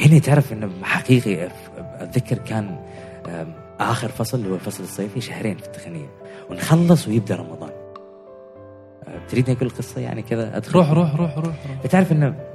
[0.00, 1.48] هنا تعرف إنه حقيقي
[1.78, 2.78] أتذكر كان
[3.80, 6.06] آخر فصل اللي هو الفصل الصيفي شهرين في التقنيه
[6.50, 7.70] ونخلص ويبدأ رمضان.
[9.08, 11.84] أه، تريدني أقول قصة يعني كذا أدخل؟ روح روح روح روح, روح.
[11.84, 12.53] بتعرف إنه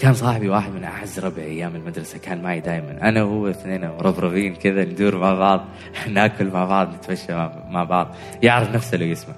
[0.00, 4.54] كان صاحبي واحد من أعز ربعي أيام المدرسة كان معي دائما أنا وهو اثنين مربربين
[4.54, 5.64] كذا ندور مع بعض
[6.14, 7.32] ناكل مع بعض نتمشى
[7.70, 8.14] مع- بعض.
[8.42, 9.34] يعرف نفسه لو يسمع.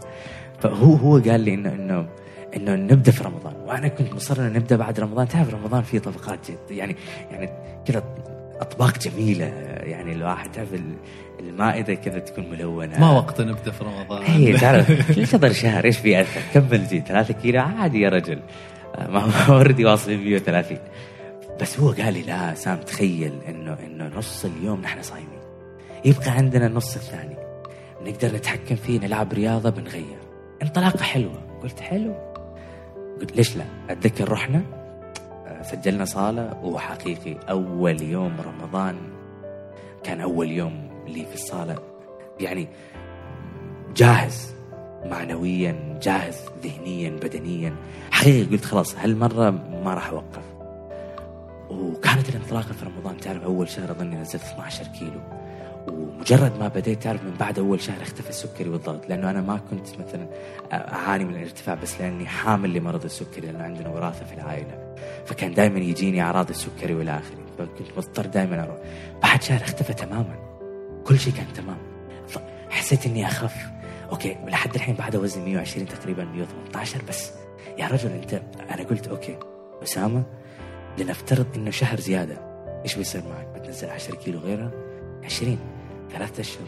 [0.61, 2.07] فهو هو قال لي انه انه
[2.57, 3.55] إنه نبدأ في رمضان.
[3.67, 5.29] وأنا كنت مصر إنه نبدأ بعد رمضان.
[5.29, 6.97] تعرف رمضان فيه طبقات جد يعني
[7.31, 7.51] يعني
[7.87, 8.03] كذا
[8.61, 9.45] أطباق جميلة
[9.83, 10.97] يعني الواحد تعرف ال-
[11.41, 13.01] المائدة كذا تكون ملونة.
[13.01, 14.23] ما وقت نبدأ في رمضان.
[14.23, 18.39] اي تعرف كل شهر إيش بيأثر كمل جي 3 كيلو عادي يا رجل.
[18.99, 20.79] ما هو already واصل 130
[21.61, 25.39] بس هو قال لي لا سام تخيل إنه إنه نص اليوم نحن صايمين.
[26.05, 27.37] يبقى عندنا النص الثاني.
[28.03, 30.19] نقدر نتحكم فيه نلعب رياضة بنغير.
[30.63, 31.59] انطلاقة حلوة.
[31.63, 32.15] قلت حلو.
[33.21, 34.63] قلت ليش لا؟ أتذكر رحنا
[35.47, 38.97] آه، سجلنا صالة وحقيقي أول يوم رمضان.
[40.05, 41.77] كان أول يوم لي في الصالة.
[42.41, 42.69] يعني
[43.97, 44.58] جاهز.
[45.05, 47.75] معنويا جاهز ذهنيا بدنيا.
[48.11, 49.51] حقيقي قلت خلاص هالمرة
[49.85, 50.43] ما راح أوقف.
[51.71, 55.21] وكانت الانطلاقة في رمضان تعرف أول شهر أظني نزلت 12 كيلو.
[55.89, 59.09] ومجرد ما بديت تعرف من بعد أول شهر اختفى السكري والضغط.
[59.09, 60.29] لأنه أنا ما كنت مثلا
[60.73, 64.95] أعاني من الارتفاع بس لأني حامل لمرض السكري لأنه عندنا وراثة في العائلة.
[65.27, 68.77] فكان دائما يجيني أعراض السكري والى آخره فكنت مضطر دائما أروح.
[69.23, 70.37] بعد شهر اختفى تماما.
[71.05, 71.79] كل شيء كان تمام.
[72.71, 73.78] حسيت إني أخف.
[74.11, 77.31] okay لحد الحين بعد وزني 120 تقريبا 118 بس
[77.79, 79.39] يا رجل أنت أنا قلت أوكي
[79.83, 80.23] أسامة
[80.99, 82.37] لنفترض إنه شهر زيادة
[82.85, 84.71] إيش بيصير معك؟ بتنزل 10 كيلو غيرها
[85.25, 85.59] 20
[86.13, 86.67] ثلاثة أشهر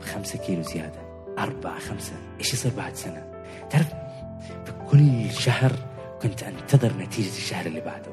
[0.00, 1.00] 5 كيلو زيادة
[1.38, 3.86] أربعة خمسة إيش يصير بعد سنة؟ تعرف
[4.64, 5.72] في كل شهر
[6.22, 8.12] كنت أنتظر نتيجة الشهر اللي بعده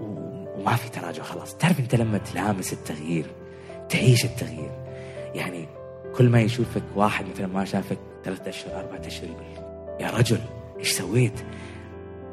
[0.00, 3.26] وما في تراجع خلاص تعرف أنت لما تلامس التغيير
[3.88, 4.70] تعيش التغيير
[5.34, 5.68] يعني
[6.18, 9.64] كل ما يشوفك واحد مثلا ما شافك ثلاثة أشهر أربعة أشهر يقول
[10.00, 10.38] يا رجل
[10.78, 11.32] إيش سويت؟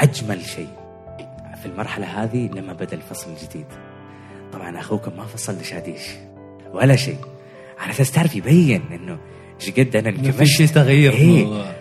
[0.02, 0.70] أجمل شيء
[1.62, 3.66] في المرحلة هذه لما بدأ الفصل الجديد
[4.54, 6.02] طبعا اخوكم ما فصل دشاديش
[6.74, 7.18] ولا شيء
[7.80, 9.18] على أساس تعرف يبين إنه
[9.62, 11.76] إيش قد أنا إنه في شيء تغيير إيه.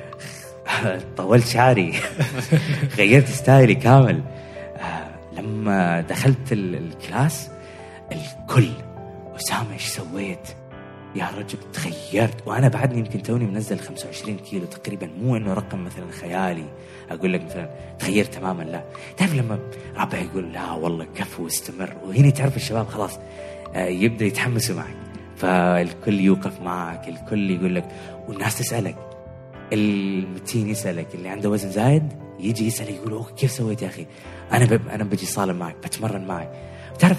[1.17, 1.95] طولت شعري
[2.99, 4.23] غيرت style ي كامل
[4.77, 7.51] آه، لما دخلت ال- ال class
[8.13, 8.69] الكل
[9.37, 10.49] أسامة إيش سويت؟
[11.15, 16.11] يا رجل تغيرت وأنا بعدني يمكن توني منزل 25 كيلو تقريبا مو إنه رقم مثلا
[16.21, 16.65] خيالي.
[17.11, 18.85] أقول لك مثلا تغيرت تماما لا.
[19.17, 19.59] تعرف لما
[19.97, 21.97] ربع يقول لا والله كفو واستمر.
[22.07, 23.19] وهنا تعرف الشباب خلاص
[23.75, 24.95] آه، يبدأ يتحمسوا معك.
[25.37, 27.89] فالكل يوقف معك الكل يقول لك
[28.29, 28.97] والناس تسألك.
[29.73, 34.07] المتين يسألك اللي عنده وزن زايد يجي يسأل يقول "أوه، كيف سويت يا أخي؟
[34.53, 34.81] أنا.
[34.95, 36.51] أنا بجي صالم معك بتمرن معك.
[36.99, 37.19] تعرف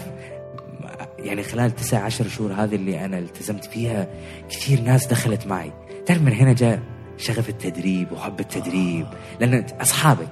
[1.26, 4.08] يعني خلال تسع عشر شهور هذه اللي أنا التزمت فيها
[4.50, 5.72] كثير ناس دخلت معي.
[6.06, 6.80] تعرف من هنا جاء
[7.18, 9.06] شغف التدريب وحب التدريب.
[9.40, 10.32] لأن أصحابك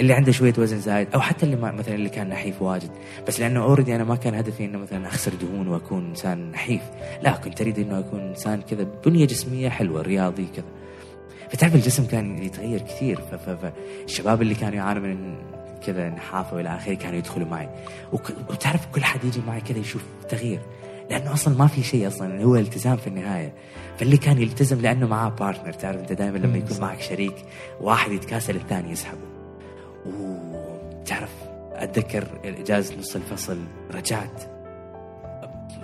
[0.00, 2.90] اللي عنده شوية وزن زايد أو حتى اللي ما مثلا اللي كان نحيف واجد.
[3.28, 6.82] بس لأنه اوريدي أنا ما كان هدفي إنه مثلا أخسر دهون وأكون إنسان نحيف.
[7.22, 10.64] لا كنت أريد إنه أكون إنسان كذا بنية جسمية حلوة رياضي كذا.
[11.50, 13.20] فتعرف الجسم كان يتغير كثير.
[13.20, 15.36] فالشباب اللي كانوا يعانوا من
[15.86, 17.68] كذا نحافه والى آخره كانوا يدخلوا معي.
[18.48, 20.60] وتعرف كل حد يجي معي كذا يشوف تغيير.
[21.10, 23.52] لأنه أصلا ما في شيء أصلا هو التزام في النهاية.
[23.98, 27.34] فاللي كان يلتزم لأنه معاه بارتنر تعرف أنت دائما لما يكون معك شريك
[27.80, 29.18] واحد يتكاسل الثاني يسحبه.
[30.06, 31.34] وتعرف
[31.72, 33.58] أتذكر اجازه نص الفصل
[33.94, 34.42] رجعت.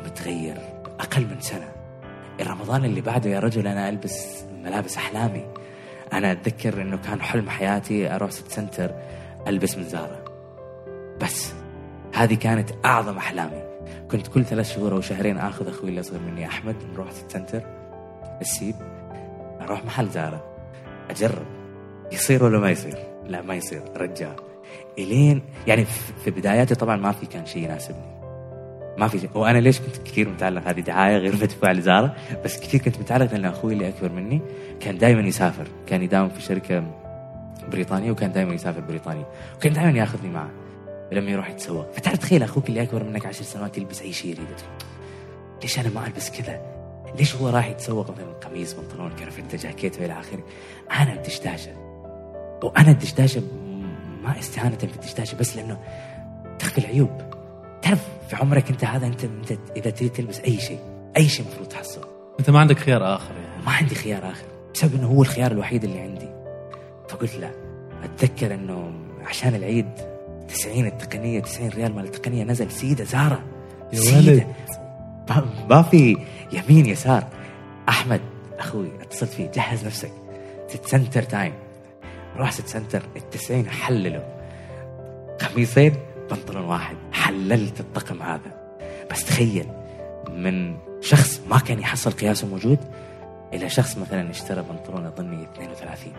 [0.05, 0.57] متغير
[1.01, 1.69] أقل من سنة.
[2.41, 5.45] رمضان اللي بعده يا رجل أنا ألبس ملابس أحلامي.
[6.13, 8.91] أنا أتذكر إنه كان حلم حياتي أروح City Centre
[9.49, 10.25] ألبس من Zara
[11.23, 11.53] بس
[12.15, 13.63] هذه كانت أعظم أحلامي.
[14.11, 17.63] كنت كل ثلاث شهور أو شهرين آخذ أخوي اللي أصغر مني أحمد نروح City Centre
[18.41, 18.75] السيب
[19.61, 20.41] أروح محل Zara
[21.11, 21.47] أجرب.
[22.13, 23.83] يصير ولا ما يصير؟ لا ما يصير.
[23.97, 24.37] رجال.
[24.99, 25.85] إلين يعني
[26.25, 28.17] في- بداياتي طبعا ما في كان شيء يناسبني.
[28.99, 29.31] ما في شيء.
[29.35, 33.45] وأنا ليش كنت كثير متعلق هذه دعاية غير مدفوع لزارا بس كثير كنت متعلق لأن
[33.45, 34.41] أخوي اللي أكبر مني
[34.81, 35.67] كان دائما يسافر.
[35.87, 36.83] كان يداوم في شركة
[37.71, 39.27] بريطانيه وكان دائما يسافر بريطانيا.
[39.57, 40.51] وكان دائما ياخذني معه.
[41.13, 41.93] لما يروح يتسوق.
[41.93, 44.57] فتعرف تخيل أخوك اللي أكبر منك عشر سنوات يلبس أي شيء يريده.
[45.63, 46.61] ليش أنا ما ألبس كذا؟
[47.19, 50.45] ليش هو راح يتسوق مثلا قميص بنطلون كرافته جاكيت والى آخره؟
[50.91, 51.71] أنا الدشداشه
[52.63, 53.43] وأنا الدشداشه
[54.23, 55.79] ما استهانة في الدشداشه بس لأنه
[56.59, 57.11] تخفي العيوب.
[57.83, 60.79] تعرف في عمرك أنت هذا أنت أنت إذا تريد تلبس أي شيء
[61.17, 62.05] أي شيء المفروض تحصله
[62.41, 63.65] أنت ما عندك خيار آخر يعني.
[63.65, 64.45] ما عندي خيار آخر.
[64.75, 66.29] بسبب إنه هو الخيار الوحيد اللي عندي.
[67.09, 67.51] فقلت لا
[68.05, 68.93] أتذكر إنه
[69.25, 69.89] عشان العيد
[70.49, 73.43] 90 التقنية 90 ريال مال التقنية نزل سيدة زارا
[73.93, 74.47] يا سيدة.
[75.71, 76.17] ما, في
[76.53, 77.27] يمين يسار.
[77.89, 78.21] أحمد
[78.59, 80.13] أخوي اتصلت فيه جهز نفسك.
[80.69, 81.53] City Centre time
[82.51, 84.23] City Centre التسعين حللوا
[85.41, 85.93] قميصين
[86.31, 86.97] بنطلون واحد.
[87.13, 88.79] حللت الطقم هذا.
[89.11, 89.67] بس تخيل
[90.31, 92.79] من شخص ما كان يحصل قياسه موجود
[93.55, 96.13] إلى شخص مثلا اشترى بنطلون أظني 32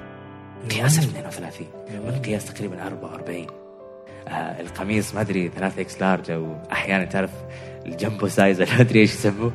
[0.72, 3.48] قياس 32 من قياس تقريبا 44
[4.28, 4.32] آه
[4.62, 7.32] القميص ما أدري 3 X large أو أحيانا تعرف
[7.86, 9.52] ال jumbo size ما أدري إيش يسموه.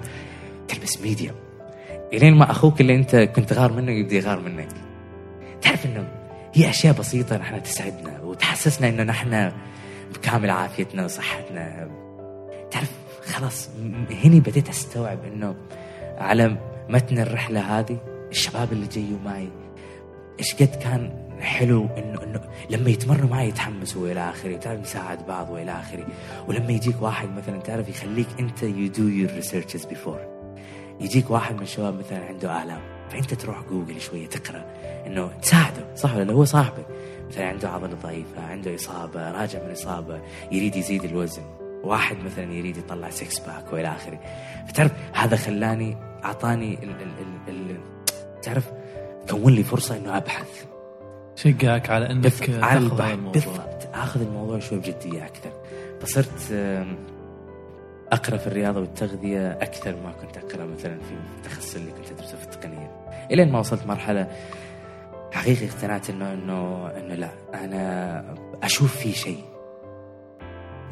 [0.69, 1.35] تلبس medium
[2.13, 4.69] إلين ما أخوك اللي أنت كنت غار منه يبدأ يغار منك.
[5.63, 6.09] تعرف إنه
[6.55, 9.53] هي أشياء بسيطة نحن تسعدنا وتحسسنا إنه نحن
[10.15, 11.91] بكامل عافيتنا وصحتنا.
[12.71, 12.91] تعرف
[13.27, 13.69] خلاص
[14.25, 15.55] هني بديت أستوعب إنه
[16.19, 16.57] على
[16.89, 17.99] متن الرحلة هذه
[18.31, 19.49] الشباب اللي جيوا معي
[20.39, 25.51] إيش قد كان حلو انه إنه لما يتمرنوا معي يتحمسوا وإلى آخره تعرف نساعد بعض
[25.51, 26.07] وإلى آخره.
[26.49, 30.21] ولما يجيك واحد مثلا تعرف يخليك أنت you do your researches before
[31.01, 32.81] يجيك واحد من الشباب مثلا عنده آلام
[33.11, 34.65] فأنت تروح جوجل شوية تقرأ
[35.07, 36.87] إنه تساعده صح ولا لا؟ هو صاحبك.
[37.29, 40.21] مثلا عنده عضلة ضعيفة عنده إصابة راجع من إصابة
[40.53, 41.43] يريد يزيد الوزن.
[41.85, 44.21] واحد مثلا يريد يطلع six pack وإلى آخره.
[44.69, 47.77] فتعرف هذا خلاني أعطاني ال ال ال ال
[48.43, 48.71] تعرف
[49.31, 50.65] كون لي فرصة إنه أبحث.
[51.37, 53.19] شجعك على إنك على البحث.
[53.19, 55.51] بالضبط آخذ الموضوع شوي بجدية أكثر.
[56.01, 56.53] فصرت
[58.13, 62.45] أقرأ في الرياضة والتغذية أكثر ما كنت أقرأ مثلا في التخصص اللي كنت أدرسه في
[62.45, 62.91] التقنية.
[63.31, 64.29] إلين ما وصلت مرحلة
[65.33, 68.25] حقيقي اقتنعت إنه إنه إنه لا أنا
[68.63, 69.45] أشوف في شيء.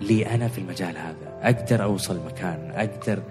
[0.00, 1.38] لي أنا في المجال هذا.
[1.42, 2.70] أقدر أوصل مكان.
[2.74, 3.22] أقدر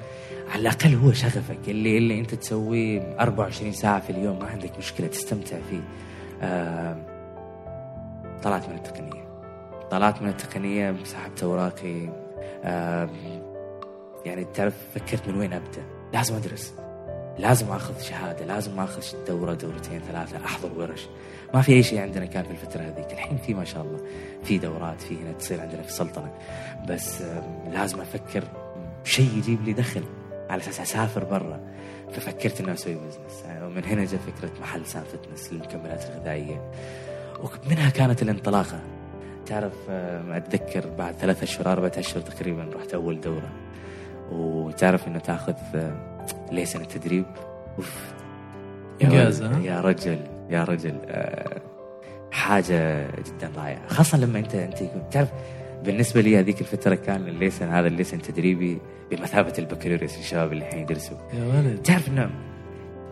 [0.50, 5.08] على الأقل هو شغفك اللي اللي أنت تسويه 24 ساعة في اليوم ما عندك مشكلة
[5.08, 5.82] تستمتع فيه.
[6.44, 7.04] آم،
[8.44, 9.24] طلعت من التقنية.
[9.92, 12.10] طلعت من التقنية سحبت أوراقي.
[12.64, 13.10] آم،
[14.26, 15.84] يعني تعرف فكرت من وين أبدأ.
[16.14, 16.74] لازم أدرس.
[17.40, 18.46] لازم أخذ شهادة.
[18.46, 20.46] لازم أخذ دورة دورتين ثلاثة.
[20.46, 21.08] أحضر ورش.
[21.54, 23.12] ما في أي شيء عندنا كان في الفترة هذيك.
[23.12, 24.00] الحين في ما شاء الله.
[24.44, 26.32] في دورات في هنا تصير عندنا في السلطنه
[26.90, 28.44] بس آم، لازم أفكر
[29.04, 30.04] بشيء يجيب لي دخل.
[30.50, 31.60] على أساس أسافر برا
[32.12, 36.72] ففكرت انه أسوي business ومن هنا جاء فكرة محل Sam Fitness للمكملات الغذائية.
[37.40, 38.80] ومنها كانت الانطلاقة.
[39.46, 43.50] تعرف آم، أتذكر بعد ثلاثة أشهر أربعة أشهر تقريبا رحت أول دورة.
[44.32, 47.26] وتعرف إنه تأخذ آه، license التدريب.
[47.78, 48.14] أوف.
[49.02, 50.20] يا ها؟ يا رجل
[50.50, 51.62] يا رجل آه،
[52.32, 53.88] حاجة جدا رائعة.
[53.88, 54.78] خاصة لما أنت أنت
[55.12, 55.30] تعرف
[55.84, 58.80] بالنسبة لي هذيك الفترة كان ال license هذا ال license تدريبي
[59.12, 61.18] بمثابة البكالوريوس الشباب اللي الحين يدرسوا.
[61.34, 61.82] يا ولد.
[61.82, 62.30] تعرف إنه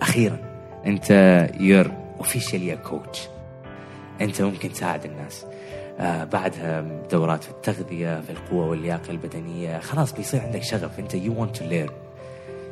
[0.01, 0.39] أخيرا
[0.85, 1.11] أنت
[1.59, 3.27] you're officially a coach
[4.21, 5.45] أنت ممكن تساعد الناس.
[5.99, 9.79] آه بعدها دورات في التغذية في القوة واللياقة البدنية.
[9.79, 10.99] خلاص بيصير عندك شغف.
[10.99, 11.91] أنت you want to learn.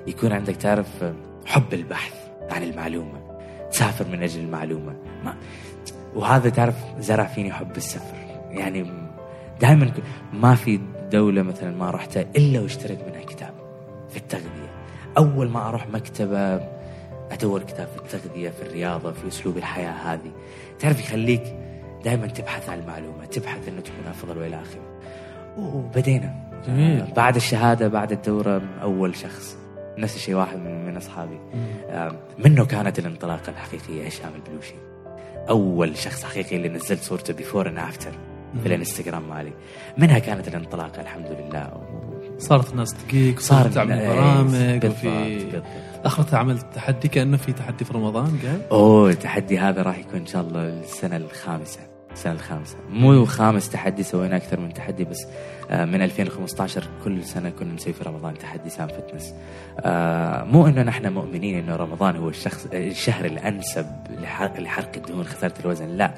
[0.08, 1.14] يكون عندك تعرف آه،
[1.46, 2.14] حب البحث
[2.50, 3.40] عن المعلومة.
[3.72, 4.96] تسافر من أجل المعلومة.
[5.24, 5.36] ما
[6.16, 8.18] وهذا تعرف زرع فيني حب السفر.
[8.50, 9.05] يعني
[9.62, 9.92] دائما
[10.34, 10.80] ما في
[11.12, 13.54] دولة مثلا ما رحتها إلا واشتريت منها كتاب
[14.10, 14.72] في التغذية.
[15.18, 16.60] أول ما أروح مكتبة
[17.32, 20.32] أدور كتاب في التغذية في الرياضة في أسلوب الحياة هذه.
[20.80, 21.44] تعرف يخليك
[22.04, 24.82] دائما تبحث عن المعلومة تبحث أنه تكون أفضل وإلى آخره.
[25.58, 26.34] وبدينا.
[26.68, 27.02] جميل.
[27.02, 29.58] آه، بعد الشهادة بعد الدورة أول شخص
[29.98, 31.40] نفس الشيء واحد من, من أصحابي.
[31.90, 32.12] آه،
[32.46, 34.76] منه كانت الانطلاقة الحقيقية هشام البلوشي.
[35.50, 38.12] أول شخص حقيقي اللي نزلت صورته before and after
[38.60, 39.54] في الإنستغرام مالي.
[39.98, 41.82] منها كانت الانطلاقة الحمد لله
[42.38, 45.64] صارت الناس تجيك صار صارت تعمل برامج وفي بالضبط.
[46.06, 50.26] أخرت عملت تحدي كأنه في تحدي في رمضان قال؟ أوه التحدي هذا راح يكون إن
[50.26, 51.80] شاء الله السنة الخامسة.
[52.14, 52.76] السنة الخامسة.
[52.90, 55.28] مو خامس تحدي سوينا أكثر من تحدي بس
[55.72, 59.34] من 2015 كل سنة كنا نسوي في رمضان تحدي Sam Fitness.
[59.80, 63.86] آه، مو إنه نحن مؤمنين إنه رمضان هو الشخص الشهر الأنسب
[64.58, 66.14] لحرق, الدهون خسارة الوزن لا.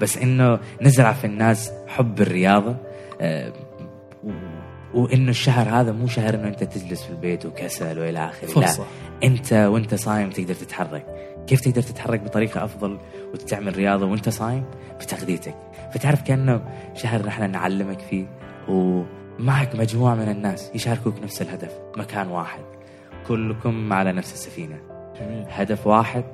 [0.00, 2.76] بس إنه نزرع في الناس حب الرياضة
[3.20, 3.52] آه،
[4.94, 8.54] وإنه الشهر هذا مو شهر إنه أنت تجلس في البيت وكسل وإلى آخره لا.
[8.54, 8.86] فرصة.
[9.24, 11.06] أنت وأنت صايم تقدر تتحرك.
[11.46, 12.98] كيف تقدر تتحرك بطريقة أفضل
[13.34, 14.64] وتعمل رياضة وأنت صايم؟
[15.00, 15.54] بتغذيتك
[15.94, 16.62] فتعرف كأنه
[16.94, 18.26] شهر نحن نعلمك فيه
[18.68, 22.62] ومعك مجموعة من الناس يشاركوك نفس الهدف مكان واحد.
[23.28, 24.78] كلكم على نفس السفينة.
[25.20, 25.44] جميل.
[25.48, 26.24] هدف واحد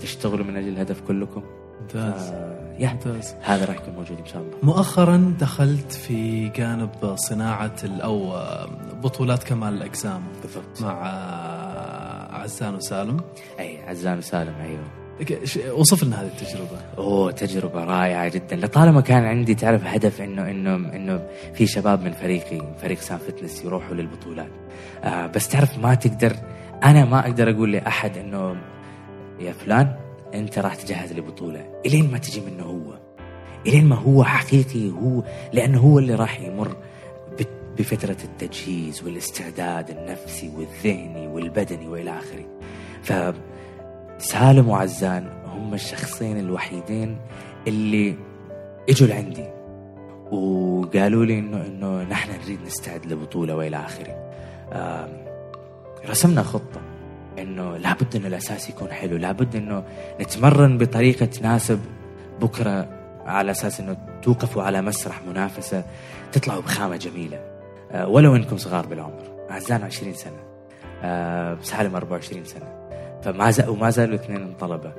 [0.00, 1.42] تشتغلوا من أجل الهدف كلكم.
[1.80, 2.30] ممتاز.
[2.32, 4.52] آه، هذا راح يكون موجود إن شاء الله.
[4.62, 8.32] مؤخرا دخلت في جانب صناعة ال- أو
[9.02, 10.82] بطولات كمال الأجسام بالضبط.
[10.82, 11.02] مع
[12.40, 13.20] عزان وسالم.
[13.60, 15.03] أي عزام سالم أيوه.
[15.72, 16.80] وصف لنا هذه التجربة.
[16.98, 18.56] أوه تجربة رائعة جدا.
[18.56, 23.64] لطالما كان عندي تعرف هدف إنه إنه إنه في شباب من فريقي فريق سام فتنس
[23.64, 24.50] يروحوا للبطولات.
[25.04, 26.36] آه بس تعرف ما تقدر
[26.84, 28.56] أنا ما أقدر أقول لأحد إنه
[29.40, 29.96] يا فلان
[30.34, 32.98] أنت راح تجهز لبطولة إلين ما تجي منه هو.
[33.66, 36.76] إلين ما هو حقيقي هو لأنه هو اللي راح يمر
[37.78, 42.46] بفترة التجهيز والاستعداد النفسي والذهني والبدني وإلى آخره.
[43.02, 43.12] ف
[44.18, 47.16] سالم وعزان هم الشخصين الوحيدين
[47.66, 48.14] اللي
[48.88, 49.46] إجوا لعندي
[50.30, 54.24] وقالوا لي انه إنه نحن نريد نستعد لبطولة وإلى آخره.
[56.08, 56.80] رسمنا خطة
[57.38, 59.84] إنه لابد إنه الأساس يكون حلو، لابد إنه
[60.20, 61.80] نتمرن بطريقة تناسب
[62.40, 62.88] بكرة
[63.26, 65.84] على أساس إنه توقفوا على مسرح منافسة
[66.32, 67.40] تطلعوا بخامة جميلة.
[67.92, 69.46] آه، ولو إنكم صغار بالعمر.
[69.50, 70.38] عزان 20 سنة.
[71.02, 72.88] آه، سالم 24 سنة.
[73.24, 74.92] فما زال وما زالوا اثنين طلبه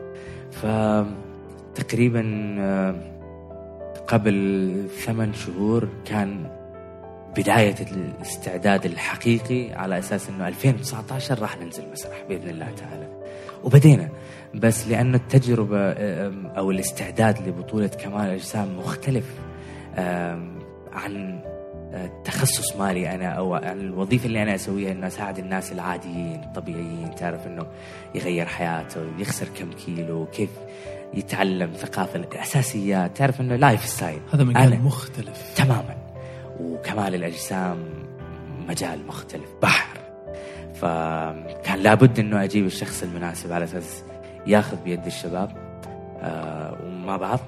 [0.52, 2.96] فتقريبا آه،
[4.08, 6.46] قبل ثمان شهور كان
[7.38, 13.08] بداية الاستعداد الحقيقي على أساس أنه 2019 راح ننزل مسرح بإذن الله تعالى.
[13.64, 14.10] وبدينا
[14.56, 19.26] بس لأن التجربة آم، أو الاستعداد لبطولة كمال الأجسام مختلف
[19.98, 20.60] آم،
[20.94, 21.55] عن آه،
[22.24, 27.48] تخصص مالي أنا أو عن الوظيفة اللي أنا أسويها أنه أساعد الناس العاديين الطبيعيين تعرف
[27.48, 27.66] أنه
[28.16, 30.50] يغير حياته يخسر كم كيلو كيف
[31.14, 35.54] يتعلم ثقافة الأساسيات تعرف أنه lifestyle هذا مجال مختلف.
[35.56, 35.96] تماما.
[36.60, 37.78] وكمال الأجسام
[38.68, 39.98] مجال مختلف بحر.
[40.74, 44.04] فكان لابد أنه أجيب الشخص المناسب على أساس
[44.48, 45.52] ياخذ بيد الشباب
[46.22, 47.40] آه ومع بعض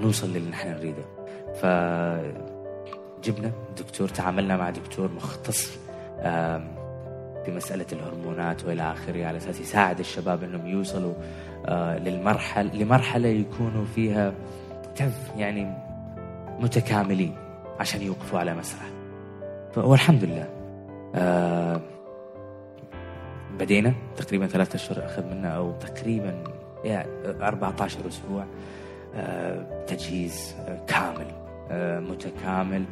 [0.00, 1.04] نوصل للي نحن نريده.
[3.24, 5.78] فجبنا دكتور تعاملنا مع دكتور مختص
[7.44, 11.14] في مسألة الهرمونات وإلى آخره على أساس يساعد الشباب أنهم يوصلوا
[11.66, 14.32] آه، للمرحلة لمرحلة يكونوا فيها
[15.36, 15.74] يعني
[16.60, 17.36] متكاملين
[17.80, 18.82] عشان يوقفوا على مسرح.
[19.76, 20.48] والحمد لله.
[21.14, 21.80] آه
[23.58, 26.44] بدينا تقريبا ثلاثة أشهر أخذ منا أو تقريبا
[26.84, 28.44] يعني 14 أسبوع
[29.14, 30.54] آه تجهيز
[30.86, 31.43] كامل.
[32.00, 32.84] متكامل.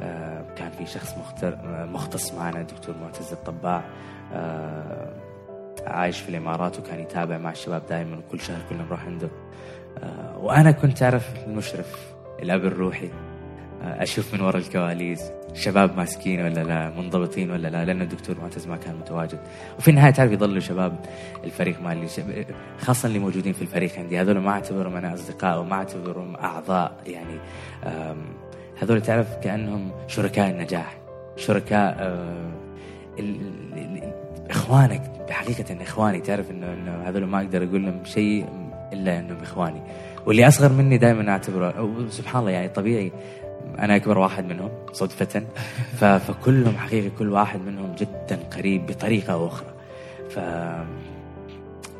[0.00, 3.82] آه كان في شخص آه، مختص معنا الدكتور معتز الطباع.
[4.32, 5.12] آه
[5.86, 9.30] عايش في الإمارات وكان يتابع مع الشباب دائما كل شهر كنا نروح عنده.
[9.98, 12.12] آه وأنا كنت أعرف المشرف
[12.42, 13.10] الأب الروحي.
[13.82, 15.30] آه أشوف من وراء الكواليس.
[15.54, 19.38] شباب ماسكين ولا لا منضبطين ولا لا لأن الدكتور معتز ما كان متواجد.
[19.78, 20.96] وفي النهاية تعرف يظلوا شباب
[21.44, 22.06] الفريق مالي
[22.78, 24.20] خاصة اللي موجودين في الفريق عندي.
[24.20, 27.38] هذول ما أعتبرهم أنا أصدقاء وما أعتبرهم أعضاء يعني
[28.82, 30.96] هذول تعرف كأنهم شركاء النجاح
[31.36, 32.16] شركاء
[35.28, 38.46] بحقيقة إن إخواني تعرف انه هذول ما أقدر أقول لهم شيء
[38.92, 39.82] إلا إنهم إخواني.
[40.26, 43.12] واللي أصغر مني دائما أعتبره سبحان الله يعني طبيعي
[43.78, 45.42] أنا أكبر واحد منهم صدفة.
[46.00, 49.68] فكلهم حقيقي كل واحد منهم جدا قريب بطريقة أو أخرى.
[50.30, 50.38] ف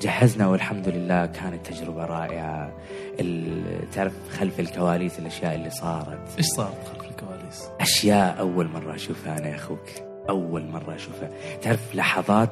[0.02, 2.72] جهزنا والحمد لله كانت تجربة رائعة.
[3.20, 6.36] ال- تعرف خلف الكواليس الأشياء اللي صارت.
[6.38, 9.84] إيش صار خلف الكواليس؟ أشياء أول مرة أشوفها أنا يا أخوك.
[10.28, 11.30] أول مرة أشوفها.
[11.62, 12.50] تعرف لحظات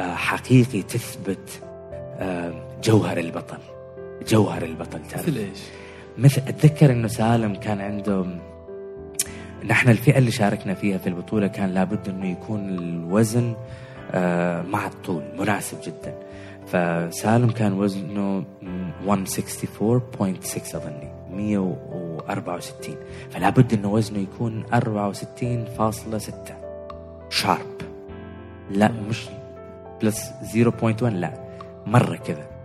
[0.00, 1.60] آه، حقيقي تثبت
[2.18, 2.52] آه،
[2.84, 3.58] جوهر البطل.
[4.28, 5.28] جوهر البطل تعرف.
[5.28, 5.58] مثل إيش؟
[6.18, 8.24] مثل أتذكر إنه سالم كان عنده
[9.66, 13.54] نحن الفئة اللي شاركنا فيها في البطولة كان لابد إنه يكون الوزن
[14.10, 16.14] آه، مع الطول مناسب جدا.
[16.66, 18.44] فسالم كان وزنه
[19.06, 22.96] 164.6 اظني 164
[23.30, 26.52] فلا بد إنه وزنه يكون 64.6
[27.30, 27.76] sharp.
[28.70, 29.26] لا مش
[30.02, 31.32] plus 0.1 لا.
[31.86, 32.55] مرة كذا.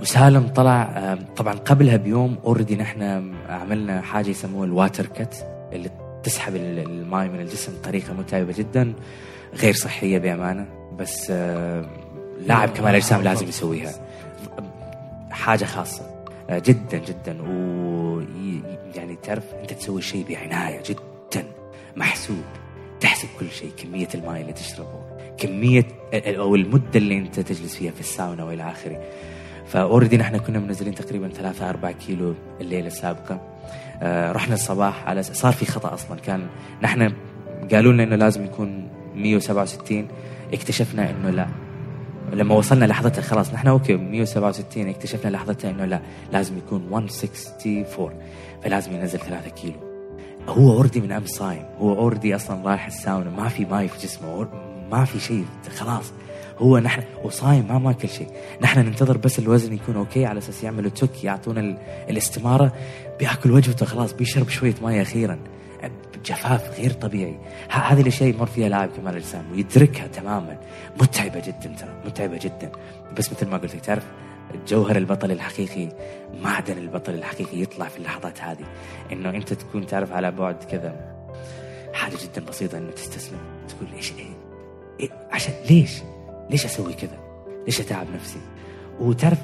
[0.00, 3.02] وسالم طلع آه طبعا قبلها بيوم already نحن
[3.48, 5.90] عملنا حاجة يسموها ال water cut اللي
[6.22, 8.92] تسحب ال- الماء من الجسم بطريقة متعبة جدا
[9.54, 10.66] غير صحية بأمانة
[10.98, 11.84] بس آه
[12.46, 13.92] لاعب كمال الاجسام لازم يسويها.
[15.30, 16.02] حاجة خاصة
[16.50, 17.36] آه جدا جدا.
[17.42, 18.20] و
[18.94, 21.44] يعني تعرف أنت تسوي شيء بعناية جدا
[21.96, 22.42] محسوب.
[23.00, 25.00] تحسب كل شيء كمية الماء اللي تشربه
[25.38, 25.84] كمية
[26.14, 29.00] أو المدة اللي أنت تجلس فيها في الساونا وإلى آخره.
[29.70, 33.40] فأوريدي نحن كنا منزلين تقريبا 3 4 كيلو الليلة السابقة.
[34.02, 36.20] آه رحنا الصباح على صار في خطأ أصلا.
[36.20, 36.46] كان
[36.82, 37.12] نحن
[37.72, 40.08] قالوا لنا إنه لازم يكون 167
[40.52, 41.46] اكتشفنا إنه لا.
[42.32, 46.00] لما وصلنا لحظتها خلاص نحن okay 167 اكتشفنا لحظتها إنه لا
[46.32, 47.84] لازم يكون 164
[48.62, 49.76] فلازم ينزل 3 كيلو.
[50.48, 51.62] هو already من أمس صايم.
[51.78, 53.30] هو already أصلا رايح الساونا.
[53.30, 54.48] ما في ماي في جسمه.
[54.92, 55.44] ما في شيء.
[55.76, 56.12] خلاص.
[56.60, 58.26] هو نحن وصايم ما ماكل شيء.
[58.62, 61.78] نحن ننتظر بس الوزن يكون okay على أساس يعملوا توك يعطونا ال-
[62.10, 62.72] الاستمارة.
[63.18, 65.38] بياكل وجبته خلاص بيشرب شوية ماء أخيرا.
[66.24, 67.38] جفاف غير طبيعي.
[67.70, 70.58] هذه الأشياء يمر فيها لاعب كمال الأجسام ويدركها تماما.
[71.00, 72.72] متعبة جدا ترى متعبة جدا.
[73.18, 74.06] بس مثل ما قلت لك تعرف
[74.68, 75.88] جوهر البطل الحقيقي
[76.42, 78.64] معدن البطل الحقيقي يطلع في اللحظات هذه.
[79.12, 81.16] إنه أنت تكون تعرف على بعد كذا.
[81.92, 83.38] حاجة جدا بسيطة إنه تستسلم.
[83.68, 84.26] تقول إيش إيه,
[85.00, 85.90] إيه عشان ليش؟
[86.50, 87.18] ليش أسوي كذا؟
[87.66, 88.38] ليش أتعب نفسي؟
[89.00, 89.38] وتعرف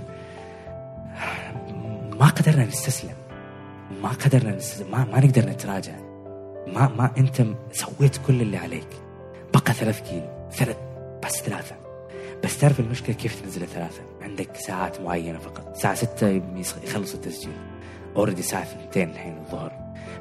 [2.20, 3.14] ما قدرنا نستسلم.
[4.02, 5.92] ما قدرنا نستسلم ما, ما نقدر نتراجع.
[6.66, 7.42] ما ما أنت
[7.72, 8.88] سويت كل اللي عليك.
[9.54, 10.76] بقى ثلاث كيلو ثلاث
[11.24, 11.74] بس ثلاثة.
[12.44, 15.76] بس تعرف المشكلة كيف تنزل الثلاثة؟ عندك ساعات معينة فقط.
[15.94, 17.52] ستة يص- يخلص التسجيل.
[18.16, 19.72] already الساعة ثنتين الحين الظهر.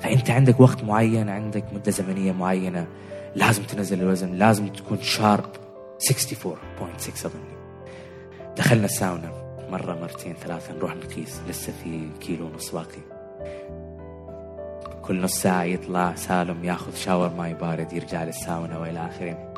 [0.02, 2.88] فأنت عندك وقت معين عندك مدة زمنية معينة
[3.36, 5.50] لازم تنزل الوزن لازم تكون شارب
[6.00, 7.56] 64.6 اظني
[8.58, 13.02] دخلنا الساونا مرة مرتين ثلاثة نروح نقيس لسه في كيلو ونص باقي.
[15.02, 19.54] كل نص ساعة يطلع سالم ياخذ شاور ماي بارد يرجع للساونا وإلى آخره.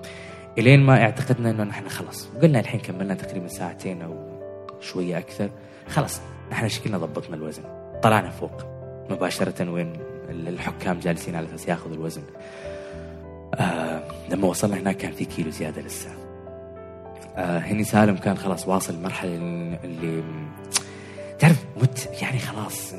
[0.57, 4.39] إلين ما اعتقدنا إنه نحن خلص وقلنا الحين كملنا تقريبا ساعتين أو
[4.81, 5.49] شوية أكثر
[5.88, 6.19] خلص
[6.51, 7.63] نحن شكلنا ضبطنا الوزن.
[8.03, 8.63] طلعنا فوق.
[9.09, 9.93] مباشرة وين
[10.29, 12.23] الحكام جالسين على أساس ياخذوا الوزن.
[13.55, 16.26] آه لما وصلنا هناك كان في كيلو زيادة لسه
[17.38, 19.35] هني سالم كان خلاص واصل المرحلة
[19.83, 20.23] اللي
[21.39, 22.93] تعرف مت يعني خلاص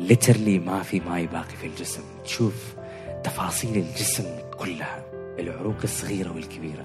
[0.00, 2.02] literally ما في ماي باقي في الجسم.
[2.24, 2.74] تشوف
[3.24, 4.24] تفاصيل الجسم
[4.58, 5.02] كلها
[5.38, 6.84] العروق الصغيرة والكبيرة.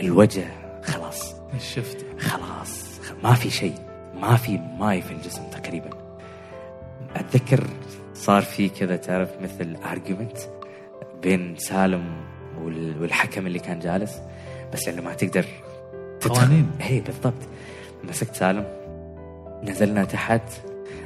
[0.00, 0.44] الوجه
[0.84, 1.34] خلاص.
[1.74, 2.06] شفت.
[2.20, 2.84] خلاص.
[3.24, 3.74] ما في شيء.
[4.20, 5.90] ما في ماي في الجسم تقريبا.
[7.16, 7.64] أتذكر
[8.14, 10.36] صار في كذا تعرف مثل argument
[11.22, 12.04] بين سالم
[12.62, 14.12] وال- والحكم اللي كان جالس.
[14.72, 15.46] بس لأنه ما تقدر
[16.28, 16.70] قوانين.
[16.80, 17.42] إيه بالضبط.
[18.04, 18.64] مسكت سالم
[19.62, 20.42] نزلنا تحت.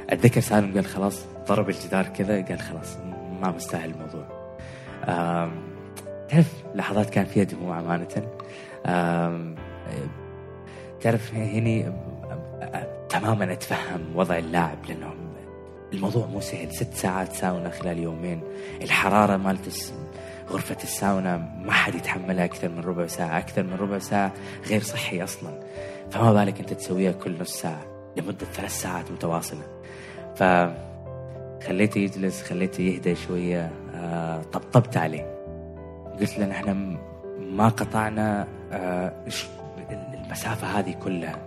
[0.09, 2.97] أتذكر سالم قال خلاص ضرب الجدار كذا قال خلاص
[3.41, 4.25] ما مستاهل الموضوع.
[6.29, 8.07] تعرف لحظات كان فيها دموع أمانة.
[11.01, 11.93] تعرف هني
[13.09, 15.13] تماما أتفهم وضع اللاعب لأنه
[15.93, 16.73] الموضوع مو سهل.
[16.75, 18.41] ست ساعات ساونا خلال يومين.
[18.81, 19.93] الحرارة مالت
[20.51, 24.31] غرفة الساونا ما حد يتحملها أكثر من ربع ساعة أكثر من ربع ساعة
[24.67, 25.59] غير صحي أصلا.
[26.11, 27.81] فما بالك أنت تسويها كل نص ساعة
[28.17, 29.63] لمدة ثلاث ساعات متواصلة.
[30.35, 35.37] فخليته يجلس خليته يهدى شوية آه طبطبت عليه.
[36.19, 36.97] قلت له نحن
[37.39, 39.13] ما قطعنا آه
[39.91, 41.39] المسافة هذه كلها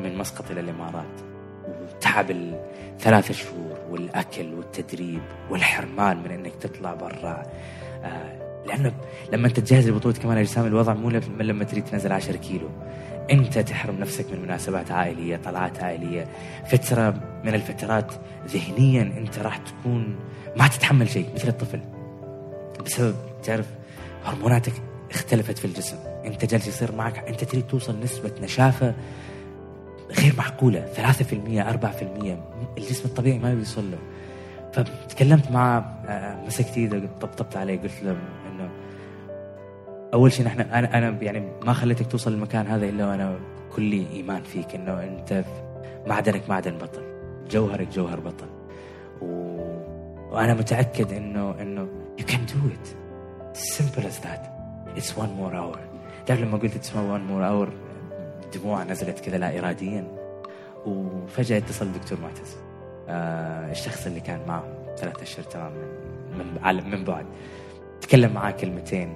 [0.00, 1.20] من مسقط إلى الإمارات.
[1.68, 7.42] وتعب الثلاثة شهور والأكل والتدريب والحرمان من إنك تطلع برا.
[8.04, 8.92] آه لأنه
[9.32, 12.68] لما أنت تجهز لبطولة كمال الأجسام الوضع مو لما لما تريد تنزل 10 كيلو.
[13.30, 16.26] أنت تحرم نفسك من مناسبات عائلية طلعات عائلية
[16.70, 17.10] فترة
[17.44, 18.12] من الفترات
[18.48, 20.16] ذهنيا أنت راح تكون
[20.56, 21.80] ما تتحمل شيء مثل الطفل.
[22.86, 23.66] بسبب تعرف
[24.24, 24.72] هرموناتك
[25.10, 25.96] اختلفت في الجسم.
[26.24, 28.94] أنت جالس يصير معك أنت تريد توصل نسبة نشافة
[30.20, 30.86] غير معقولة.
[30.96, 32.38] 3% 4%
[32.78, 33.98] الجسم الطبيعي ما بيوصل له.
[34.74, 38.10] فتكلمت معه آه، مسكت ايده طبطبت عليه قلت له
[38.50, 38.70] إنه
[40.14, 43.38] أول شيء نحن أنا أنا يعني ما خليتك توصل للمكان هذا إلا وأنا
[43.76, 45.44] كلي إيمان فيك إنه أنت
[46.06, 47.02] معدنك معدن بطل
[47.50, 48.46] جوهرك جوهر بطل.
[49.22, 49.26] و...
[50.30, 52.96] وأنا متأكد إنه إنه you can do it.
[53.56, 54.42] Simple as that.
[54.96, 55.78] It's one more hour.
[56.26, 57.68] تعرف لما قلت it's one more hour
[58.56, 60.04] دموع نزلت كذا لا اراديا.
[60.86, 62.56] وفجأة اتصل الدكتور معتز.
[63.08, 64.64] الشخص اللي كان معه
[64.96, 67.26] ثلاثة اشهر تمام من من, على- من بعد.
[68.00, 69.14] تكلم معاه كلمتين.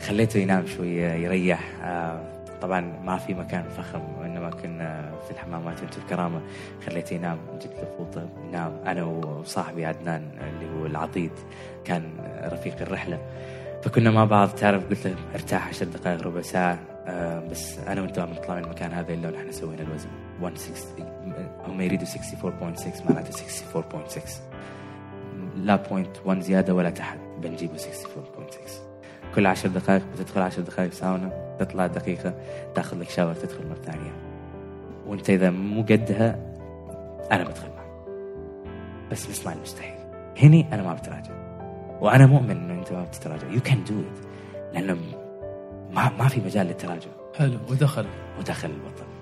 [0.00, 1.70] خليته ينام شوية يريح.
[1.84, 2.20] آه
[2.62, 6.40] طبعا ما في مكان فخم وإنما كنا في الحمامات وأنتم الكرامة.
[6.86, 8.72] خليته ينام جبت له فوطة نام.
[8.86, 11.30] أنا وصاحبي عدنان اللي هو العضيد
[11.84, 12.02] كان
[12.52, 13.18] رفيق الرحلة.
[13.82, 16.78] فكنا مع بعض تعرف؟ قلت له ارتاح عشر دقائق ربع ساعة.
[17.06, 20.08] آه بس أنا وأنت ما بنطلع من المكان هذا إلا ونحن سوينا الوزن.
[20.40, 21.06] 160
[21.66, 23.32] هم يريدوا 64.6 معناته
[23.74, 24.20] 64.6
[25.56, 27.18] لا بوينت 1 زيادة ولا تحت.
[27.42, 27.80] بنجيبه 64.6
[29.34, 32.34] كل عشر دقائق بتدخل عشر دقائق ساونا تطلع دقيقة
[32.74, 34.12] تاخذ لك shower تدخل مرة ثانية.
[35.06, 36.38] وانت إذا مو قدها
[37.32, 38.08] أنا بدخل معك.
[39.10, 39.94] بس نسمع المستحيل
[40.42, 41.32] هني أنا ما بتراجع.
[42.00, 43.48] وأنا مؤمن إنه أنت ما بتتراجع.
[43.48, 44.24] you can do it
[44.74, 44.96] لأنه
[45.90, 47.10] ما ما في مجال للتراجع.
[47.38, 47.58] حلو.
[47.70, 48.06] ودخل.
[48.38, 49.19] ودخل البطل.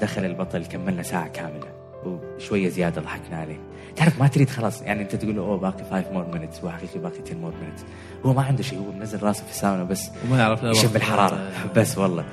[0.00, 1.74] دخل البطل كملنا ساعة كاملة.
[2.04, 3.58] وشوية زيادة ضحكنا عليه.
[3.96, 6.98] تعرف ما تريد خلاص يعني أنت تقول له أوه باقي 5 more minutes هو حقيقي
[6.98, 7.84] باقي 10 more minutes
[8.26, 10.10] هو ما عنده شيء هو منزل راسه في الساونا بس.
[10.26, 11.34] وما يعرف يشم الحرارة.
[11.34, 12.24] ولا- بس والله.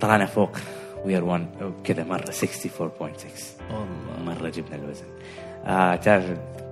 [0.00, 0.56] طلعنا فوق
[1.04, 1.46] we are 1
[1.84, 4.34] كذا مرة 64.6 والله.
[4.38, 5.04] مرة جبنا الوزن.
[5.66, 6.24] آه تعرف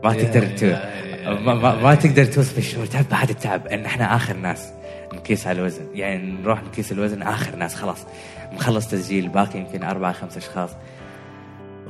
[0.04, 0.66] ما تقدر تو...
[1.30, 4.72] ما, ما, ما تقدر توصف الشعور تعرف بعد التعب إن إحنا آخر ناس
[5.12, 5.84] نقيس على الوزن.
[5.94, 8.06] يعني نروح نقيس الوزن آخر ناس خلاص.
[8.52, 10.70] مخلص تسجيل باقي يمكن أربعة خمسة أشخاص.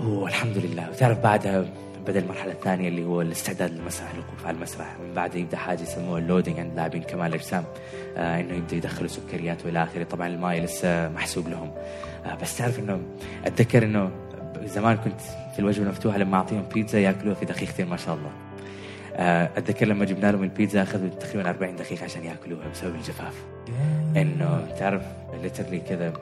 [0.00, 1.64] والحمد لله وتعرف بعدها
[2.06, 4.96] بدا المرحلة الثانية اللي هو الاستعداد للمسرح الوقوف على المسرح.
[5.00, 7.64] من بعد يبدأ حاجة يسموها ال loading عند لاعبين كمال الاجسام
[8.16, 10.04] آه إنه يبدأ يدخلوا سكريات والى آخره.
[10.04, 11.70] طبعا الماي لسه محسوب لهم.
[12.24, 13.00] آه بس تعرف إنه
[13.46, 14.10] أتذكر إنه
[14.64, 15.20] زمان كنت
[15.52, 18.30] في الوجبة المفتوحه لما أعطيهم بيتزا يأكلوها في دقيقتين ما شاء الله.
[19.16, 23.34] آه، أتذكر لما جبنا لهم البيتزا أخذوا تقريبا 40 دقيقة عشان يأكلوها بسبب الجفاف.
[24.16, 25.02] إنه تعرف
[25.42, 26.12] literally كذا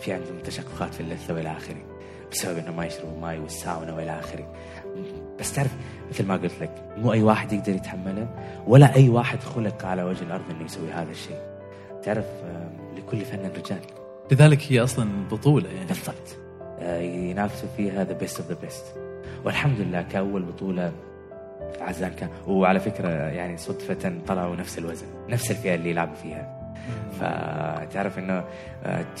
[0.00, 1.98] في عندهم تشققات في اللثة والى آخره
[2.32, 4.52] بسبب إنه ما يشربوا ماي والساونا والى آخره.
[5.40, 5.70] بس تعرف
[6.10, 8.28] مثل ما قلت لك مو أي واحد يقدر يتحمله
[8.66, 11.40] ولا أي واحد خلق على وجه الأرض إنه يسوي هذا الشيء.
[12.02, 13.80] تعرف آه، لكل فن رجال.
[14.32, 15.86] لذلك هي أصلا بطولة يعني.
[15.86, 16.36] بالضبط.
[16.80, 18.84] آه، ينافسوا فيها the best of the best
[19.44, 20.92] والحمد لله كأول بطولة
[21.80, 22.28] عزان كان.
[22.46, 26.57] وعلى فكرة يعني صدفة طلعوا نفس الوزن نفس الفئة اللي يلعبوا فيها.
[27.20, 28.44] فتعرف إنه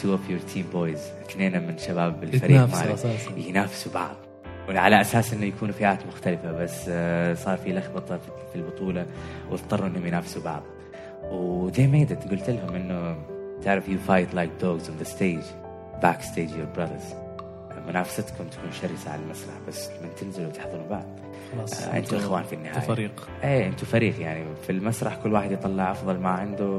[0.02, 1.00] two of your team boys
[1.30, 3.30] اثنين من شباب الفريق أساساً.
[3.36, 4.16] ينافسوا بعض.
[4.68, 8.16] وعلى أساس إنه يكونوا فئات مختلفة بس آه، صار في لخبطة
[8.52, 9.06] في- البطولة
[9.50, 10.62] واضطروا إنهم ينافسوا بعض.
[11.32, 13.16] و they made it قلت لهم إنه
[13.64, 15.46] تعرف you fight like dogs on the stage
[16.04, 17.14] backstage you're brothers.
[17.88, 21.06] منافستكم تكون شرسة على المسرح بس لما تنزلوا تحضنوا بعض.
[21.56, 22.76] خلاص آه، أنتوا إخوان في النهاية.
[22.76, 24.44] أنتوا فريق إيه أنتوا فريق يعني.
[24.66, 26.78] في المسرح كل واحد يطلع أفضل ما عنده.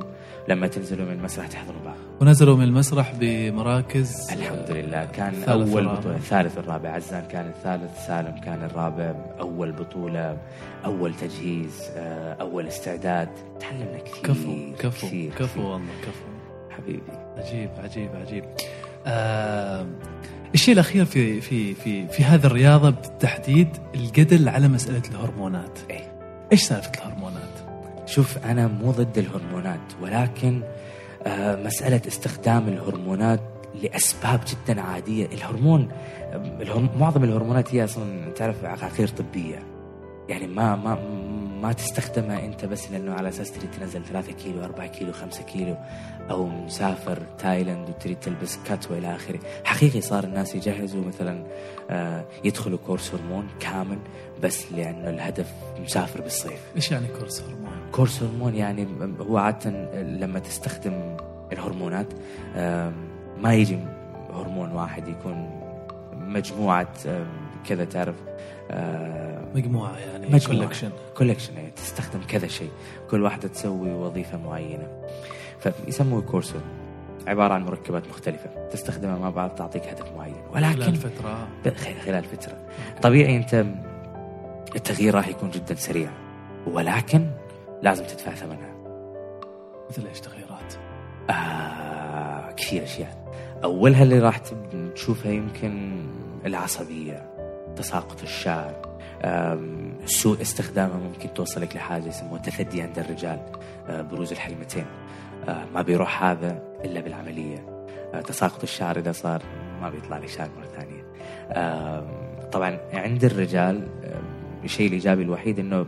[0.50, 5.06] لما تنزلوا من المسرح تحضنوا بعض ونزلوا من المسرح بمراكز الحمد لله.
[5.06, 5.86] كان أول.
[5.86, 9.16] بطولة الثالث والرابع عزان كان الثالث سالم كان الرابع.
[9.40, 10.38] أول بطولة
[10.86, 13.30] أول تجهيز آه، أول استعداد.
[13.60, 15.32] تعلمنا كثير كفو كفو كثير.
[15.34, 15.62] كفو.
[15.62, 16.26] والله كفو.
[16.70, 17.02] حبيبي.
[17.38, 18.44] عجيب عجيب عجيب.
[19.08, 19.86] آه
[20.54, 25.80] الشيء الأخير في في في في هذه الرياضة بالتحديد الجدل على مسألة الهرمونات.
[25.90, 26.12] إيه.
[26.52, 27.39] إيش سالفة الهرمونات؟
[28.10, 30.62] شوف أنا مو ضد الهرمونات ولكن
[31.24, 33.40] آه، مسألة استخدام الهرمونات
[33.84, 35.26] لأسباب جدا عادية.
[35.26, 35.90] الهرمون
[36.34, 36.90] الهرم...
[37.00, 39.64] معظم الهرمونات هي أصلا تعرف عقاقير طبية.
[40.30, 40.96] يعني ما ما
[41.62, 45.78] ما تستخدمها أنت بس لأنه على أساس تريد تنزل 3 كيلو 4 كيلو 5 كيلو
[46.30, 49.40] أو مسافر تايلاند وتريد تلبس cut والى آخره.
[49.64, 51.46] حقيقي صار الناس يجهزوا مثلا
[51.90, 54.00] آه، يدخلوا course هرمون كامل
[54.44, 56.62] بس لأنه الهدف مسافر بالصيف.
[56.76, 58.88] إيش يعني course هرمون؟ course هرمون يعني
[59.20, 59.70] هو عادة
[60.02, 61.18] لما تستخدم
[61.52, 62.14] الهرمونات
[63.42, 63.80] ما يجي
[64.34, 65.50] هرمون واحد يكون
[66.14, 66.88] مجموعة
[67.68, 68.16] كذا تعرف
[69.56, 70.60] مجموعة يعني مجموعة.
[70.60, 72.70] collection collection يعني تستخدم كذا شيء.
[73.12, 74.88] كل واحدة تسوي وظيفة معينة.
[75.60, 76.56] فيسموه course
[77.28, 80.36] عبارة عن مركبات مختلفة تستخدمها مع بعض تعطيك هدف معين.
[80.54, 82.58] ولكن خلال خ- خلال فترة.
[83.02, 83.66] طبيعي أنت
[84.76, 86.10] التغيير راح يكون جدا سريع.
[86.68, 87.26] ولكن
[87.82, 88.76] لازم تدفع ثمنها.
[89.90, 90.74] مثل إيش تغييرات؟
[91.30, 93.34] آه كثير أشياء.
[93.64, 94.42] أولها اللي راح
[94.96, 96.06] تشوفها يمكن
[96.46, 97.30] العصبية
[97.76, 98.90] تساقط الشعر
[100.06, 103.40] سوء استخدامها ممكن توصلك لحاجة يسموها تثدي عند الرجال
[103.88, 104.86] آه، بروز الحلمتين.
[105.48, 107.86] آه، ما بيروح هذا إلا بالعملية.
[108.14, 109.42] آه، تساقط الشعر إذا صار
[109.82, 111.10] ما بيطلع لي شعر مرة ثانية.
[112.52, 113.88] طبعا عند الرجال
[114.64, 115.86] الشيء الإيجابي الوحيد إنه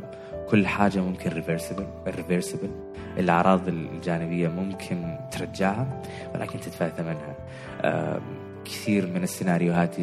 [0.52, 2.70] كل حاجة ممكن reversible reversible
[3.18, 6.02] الأعراض الجانبية ممكن ترجعها
[6.36, 7.36] ولكن تدفع ثمنها.
[8.66, 9.96] كثير من السيناريوهات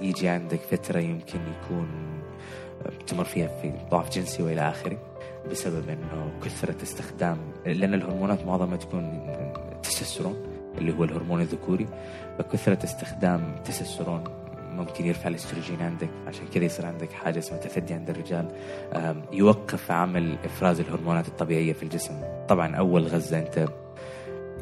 [0.00, 1.88] يجي عندك فترة يمكن يكون
[3.06, 4.98] تمر فيها في ضعف جنسي وإلى آخره
[5.50, 9.34] بسبب إنه كثرة استخدام لأن الهرمونات معظمها تكون
[9.82, 10.36] تستوستيرون
[10.78, 11.86] اللي هو الهرمون الذكوري.
[12.38, 14.24] فكثرة استخدام تستوستيرون
[14.76, 18.48] ممكن يرفع الاستروجين عندك عشان كذا يصير عندك حاجة اسمها تثدي عند الرجال.
[19.32, 22.14] يوقف عمل إفراز الهرمونات الطبيعية في الجسم.
[22.48, 23.68] طبعا أول غرزة أنت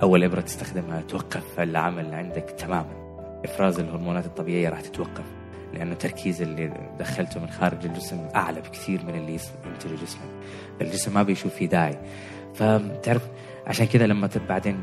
[0.03, 3.05] أول إبرة تستخدمها توقف العمل عندك تماما.
[3.45, 5.25] إفراز الهرمونات الطبيعية راح تتوقف
[5.75, 10.31] لأنه التركيز اللي دخلته من خارج الجسم أعلى بكثير من اللي ينتجه جسمك.
[10.81, 11.99] فالجسم ما بيشوف فيه داعي.
[12.55, 13.29] فتعرف
[13.67, 14.81] عشان كذا لما بعدين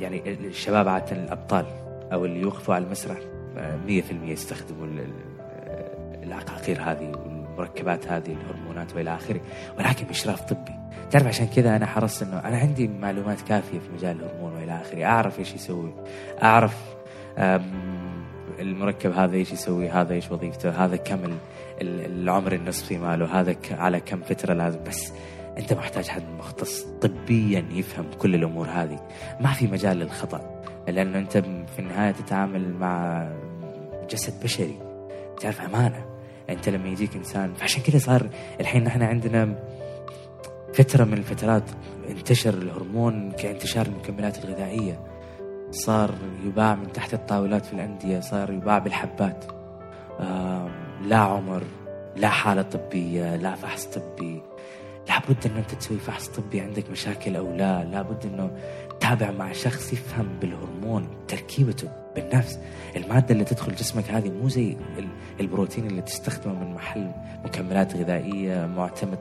[0.00, 1.66] يعني الشباب عادة الأبطال
[2.12, 3.18] أو اللي يوقفوا على المسرح
[3.56, 9.40] 100% يستخدموا ال- ال- العقاقير هذه والمركبات هذه الهرمونات وإلى آخره.
[9.78, 10.72] ولكن بإشراف طبي.
[11.10, 15.04] تعرف عشان كذا أنا حرصت إنه أنا عندي معلومات كافية في مجال الهرمون وإلى آخره.
[15.04, 15.94] أعرف إيش يسوي.
[16.42, 16.76] أعرف
[18.58, 21.38] المركب هذا إيش يسوي هذا إيش وظيفته هذا كم ال-
[21.80, 24.78] ال- العمر النصفي ماله هذا على كم فترة لازم.
[24.84, 25.12] بس
[25.58, 29.00] أنت محتاج حد مختص طبيا يفهم كل الأمور هذه.
[29.40, 30.59] ما في مجال للخطأ.
[30.88, 33.28] لأنه أنت في النهاية تتعامل مع
[34.10, 34.78] جسد بشري
[35.40, 36.04] تعرف أمانة؟
[36.50, 39.54] أنت لما يجيك إنسان فعشان كذا صار الحين نحن عندنا
[40.74, 41.70] فترة من الفترات
[42.10, 45.00] انتشر الهرمون كانتشار المكملات الغذائية.
[45.70, 46.14] صار
[46.44, 49.44] يباع من تحت الطاولات في الأندية صار يباع بالحبات.
[51.02, 51.62] لا عمر
[52.16, 54.42] لا حالة طبية لا فحص طبي.
[55.08, 57.84] لابد انه أنت تسوي فحص طبي عندك مشاكل أو لا.
[57.84, 58.50] لابد إنه
[59.00, 62.58] تتابع مع شخص يفهم بالهرمون تركيبته بالنفس.
[62.96, 65.08] المادة اللي تدخل جسمك هذه مو زي ال-
[65.40, 67.10] البروتين اللي تستخدمه من محل
[67.44, 69.18] مكملات غذائية معتمد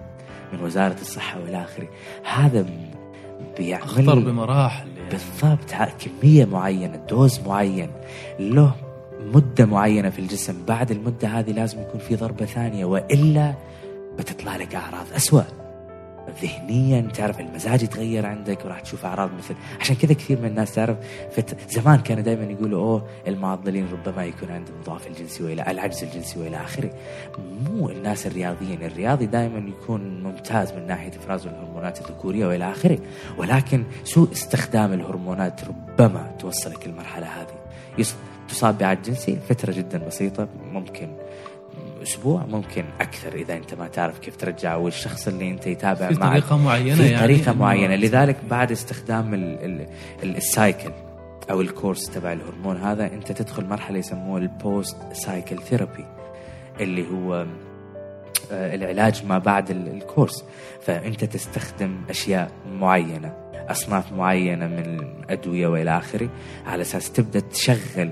[0.54, 1.88] من وزارة الصحة والى آخره.
[2.34, 2.66] هذا
[3.58, 5.10] بيعمل أخطر بمراحل يعني.
[5.10, 5.74] بالضبط.
[6.22, 7.90] كمية معينة دوز معين
[8.40, 8.72] له
[9.34, 10.66] مدة معينة في الجسم.
[10.68, 13.54] بعد المدة هذه لازم يكون في ضربة ثانية وإلا
[14.18, 15.44] بتطلع لك أعراض أسوأ.
[16.42, 20.98] ذهنيا تعرف المزاج يتغير عندك وراح تشوف أعراض مثل عشان كذا كثير من الناس تعرف
[21.32, 21.72] فت...
[21.72, 26.58] زمان كانوا دائما يقولوا أوه المعضلين ربما يكون عندهم ضعف الجنسي والى العجز الجنسي وإلى
[26.58, 26.90] آخره
[27.40, 33.00] مو الناس الرياضيين الرياضي دائما يكون ممتاز من ناحية إفراز الهرمونات الذكورية وإلى آخره
[33.38, 37.60] ولكن سوء استخدام الهرمونات ربما توصلك المرحله هذه.
[38.50, 41.10] تصاب بعجز جنسي فترة جدا بسيطة ممكن
[42.04, 46.30] أسبوع ممكن أكثر إذا أنت ما تعرف كيف ترجع والشخص اللي أنت يتابع في معك.
[46.32, 47.96] طريقة معينة في يعني؟ طريقة إنه- معينة.
[47.96, 49.86] لذلك بعد استخدام ال ال
[50.24, 50.92] ال ال cycle
[51.52, 56.06] أو ال course تبع الهرمون هذا أنت تدخل مرحلة يسموها ال post cycle therapy
[56.80, 57.46] اللي هو
[58.52, 60.44] آه، العلاج ما بعد ال- الكورس
[60.82, 63.34] فأنت تستخدم أشياء معينة
[63.70, 66.30] أصناف معينة من الأدوية وإلى آخره
[66.66, 68.12] على أساس تبدأ تشغل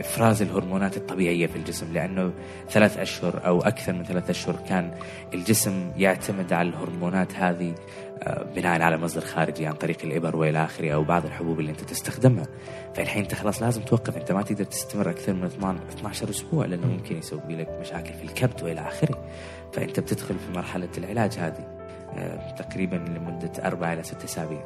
[0.00, 2.32] إفراز الهرمونات الطبيعية في الجسم لأنه
[2.70, 4.90] ثلاث أشهر أو أكثر من ثلاث أشهر كان
[5.34, 7.74] الجسم يعتمد على الهرمونات هذه
[8.22, 11.80] آه، بناء على مصدر خارجي عن طريق الإبر وإلى آخره أو بعض الحبوب اللي أنت
[11.80, 12.46] تستخدمها.
[12.94, 17.16] فالحين أنت خلاص لازم توقف أنت ما تقدر تستمر أكثر من 12 أسبوع لأنه ممكن
[17.16, 19.24] يسبب لك مشاكل في الكبد وإلى آخره.
[19.72, 21.80] فأنت بتدخل في مرحلة العلاج هذه
[22.16, 24.64] آه، تقريبا لمدة أربع إلى ست أسابيع.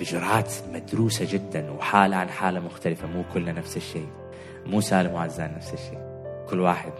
[0.00, 4.08] بجرعات مدروسة جدا وحالة عن حالة مختلفة مو كلنا نفس الشيء.
[4.66, 5.98] مو سالم وعزان نفس الشيء.
[6.50, 6.92] كل واحد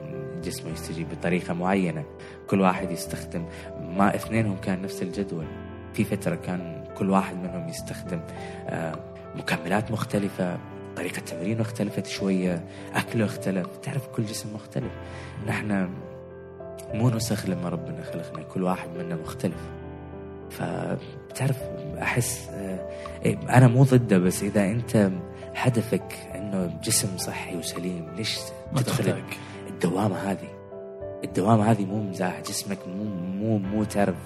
[0.44, 2.04] جسمه يستجيب بطريقة معينة.
[2.50, 3.44] كل واحد يستخدم
[3.80, 5.46] ما اثنينهم كان نفس الجدول.
[5.94, 8.20] في فترة كان كل واحد منهم يستخدم
[8.68, 8.94] آه،
[9.34, 10.58] مكملات مختلفة
[10.96, 12.64] طريقة تمرين اختلفت شوية
[12.94, 13.66] أكله اختلف.
[13.82, 14.92] تعرف كل جسم مختلف.
[15.46, 15.88] نحن
[16.94, 19.68] مو نسخ لما ربنا خلقنا كل واحد منا مختلف.
[20.50, 21.62] فبتعرف
[22.02, 22.88] أحس آه،
[23.24, 25.10] إيه، أنا مو ضده بس إذا أنت
[25.54, 28.38] هدفك إنه جسم صحي وسليم ليش
[28.76, 29.22] تدخل
[29.68, 30.48] الدوامة هذه؟
[31.24, 34.16] الدوامة هذه مو مزاح جسمك مو مو مو تعرف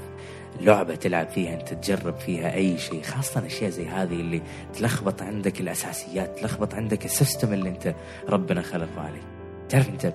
[0.61, 4.43] لعبة تلعب فيها أنت تجرب فيها أي شيء خاصة أشياء زي هذه اللي
[4.75, 7.95] تلخبط عندك الأساسيات تلخبط عندك السيستم اللي أنت
[8.29, 9.42] ربنا خلقه عليك
[9.73, 10.13] تعرف انت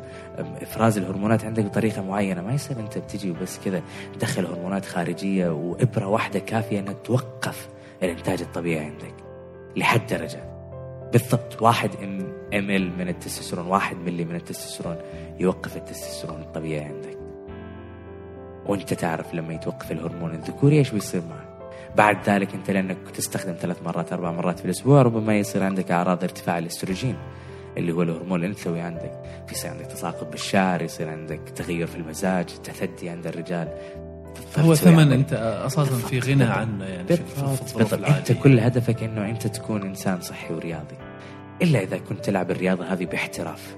[0.62, 3.82] افراز الهرمونات عندك بطريقة معينة ما يصير انت بتجي وبس كذا
[4.14, 7.70] تدخل هرمونات خارجية وإبرة واحدة كافية انها توقف
[8.04, 9.14] الإنتاج الطبيعي عندك
[9.76, 10.44] لحد درجة.
[11.12, 11.90] بالضبط واحد
[12.54, 14.98] ام ال من التستوستيرون واحد ملي من التستوستيرون
[15.40, 17.18] يوقف التستوستيرون الطبيعي عندك.
[18.66, 21.72] وانت تعرف لما يتوقف الهرمون الذكوري إيش بيصير معك.
[21.96, 26.24] بعد ذلك أنت لأنك تستخدم ثلاث مرات أربع مرات في الأسبوع ربما يصير عندك أعراض
[26.24, 27.16] ارتفاع الأستروجين.
[27.78, 29.12] اللي هو الهرمون الانثوي عندك.
[29.52, 33.68] يصير عندك تساقط بالشعر يصير عندك تغير في المزاج تثدي عند الرجال.
[34.58, 39.82] هو ثمن أنت أساسا في غنى عنه يعني بالضبط أنت كل هدفك إنه أنت تكون
[39.82, 40.96] إنسان صحي ورياضي.
[41.62, 43.78] إلا إذا كنت تلعب الرياضة هذه باحتراف.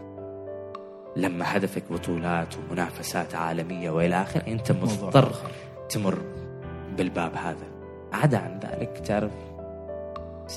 [1.16, 5.34] لما هدفك بطولات ومنافسات عالمية وإلى اخره أنت مضطر
[5.90, 6.18] تمر
[6.98, 7.68] بالباب هذا.
[8.14, 9.32] عدا عن ذلك تعرف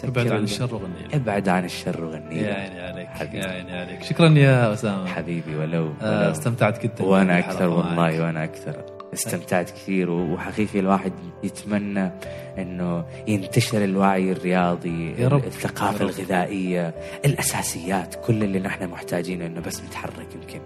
[0.04, 3.38] أبعد عن الشر وغني أبعد عن الشر وغني يا عيني عليك حبيبي.
[3.38, 4.02] يا عيني عليك.
[4.02, 5.06] شكرا يا أسامة.
[5.06, 5.92] حبيبي ولو, ولو.
[6.02, 8.84] آه استمتعت جدا وأنا أكثر والله وأنا أكثر.
[9.14, 11.12] استمتعت كثير وحقيقي الواحد
[11.44, 12.10] يتمنى
[12.58, 15.44] إنه ينتشر الوعي الرياضي يا رب.
[15.44, 16.18] الثقافة يا رب.
[16.18, 16.94] الغذائية
[17.24, 20.60] الأساسيات كل اللي نحن محتاجينه إنه بس نتحرك يمكن.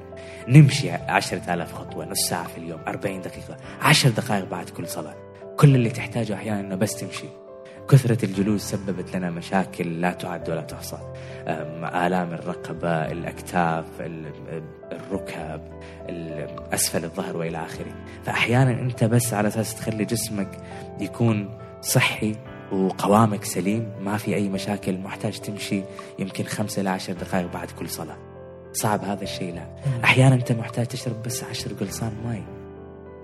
[0.49, 5.15] نمشي عشرة آلاف خطوة نص ساعة في اليوم 40 دقيقة عشر دقائق بعد كل صلاة.
[5.57, 7.27] كل اللي تحتاجه أحيانا أنه بس تمشي.
[7.89, 10.99] كثرة الجلوس سببت لنا مشاكل لا تعد ولا تحصى.
[12.07, 15.61] آلام الرقبة الأكتاف ال- الركب
[16.09, 17.95] ال- أسفل الظهر وإلى آخره.
[18.25, 20.49] فأحيانا أنت بس على أساس تخلي جسمك
[21.01, 22.35] يكون صحي
[22.73, 25.83] وقوامك سليم ما في أي مشاكل محتاج تمشي
[26.19, 28.17] يمكن خمسة إلى عشر دقائق بعد كل صلاة.
[28.73, 29.67] صعب هذا الشيء لا.
[30.05, 32.43] أحيانا أنت محتاج تشرب بس عشر قلاصات ماي.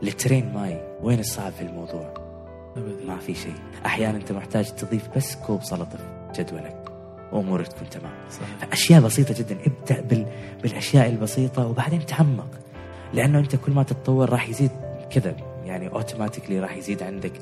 [0.03, 0.81] لترين ماي.
[1.03, 2.22] وين الصعب في الموضوع؟
[2.77, 3.07] أبداً.
[3.07, 3.55] ما في شيء.
[3.87, 6.77] أحيانا أنت محتاج تضيف بس كوب سلطة في جدولك.
[7.33, 8.13] وامورك تكون تمام.
[8.31, 8.73] صحيح.
[8.73, 9.57] أشياء بسيطة جدا.
[9.67, 10.27] ابدأ بال...
[10.63, 12.51] بالأشياء البسيطة وبعدين تعمق.
[13.13, 14.71] لأنه أنت كل ما تتطور راح يزيد
[15.11, 15.37] كذا.
[15.65, 17.33] يعني automatically راح يزيد عندك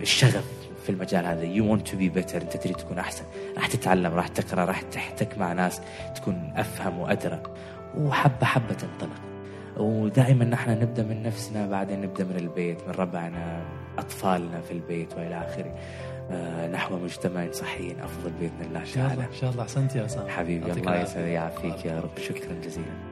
[0.00, 0.44] الشغف
[0.84, 1.42] في المجال هذا.
[1.42, 3.24] you want to be better أنت تريد تكون أحسن.
[3.56, 4.14] راح تتعلم.
[4.14, 4.64] راح تقرأ.
[4.64, 5.80] راح تحتك مع ناس.
[6.16, 7.42] تكون أفهم وأدرى.
[7.98, 9.20] وحبة حبة تنطلق.
[9.76, 11.66] ودائما نحن نبدأ من نفسنا.
[11.66, 13.62] بعدين نبدأ من البيت من ربعنا
[13.98, 15.74] أطفالنا في البيت وإلى آخره.
[16.30, 19.34] آه، نحو مجتمع صحي أفضل بإذن الله إن شاء الله تعالى.
[19.34, 19.62] إن شاء الله.
[19.62, 20.28] أحسنت يا أسامة.
[20.28, 21.00] حبيبي الله.
[21.00, 21.26] يسعدك.
[21.26, 22.18] يعافيك يا رب.
[22.18, 23.07] شكرا جزيلا.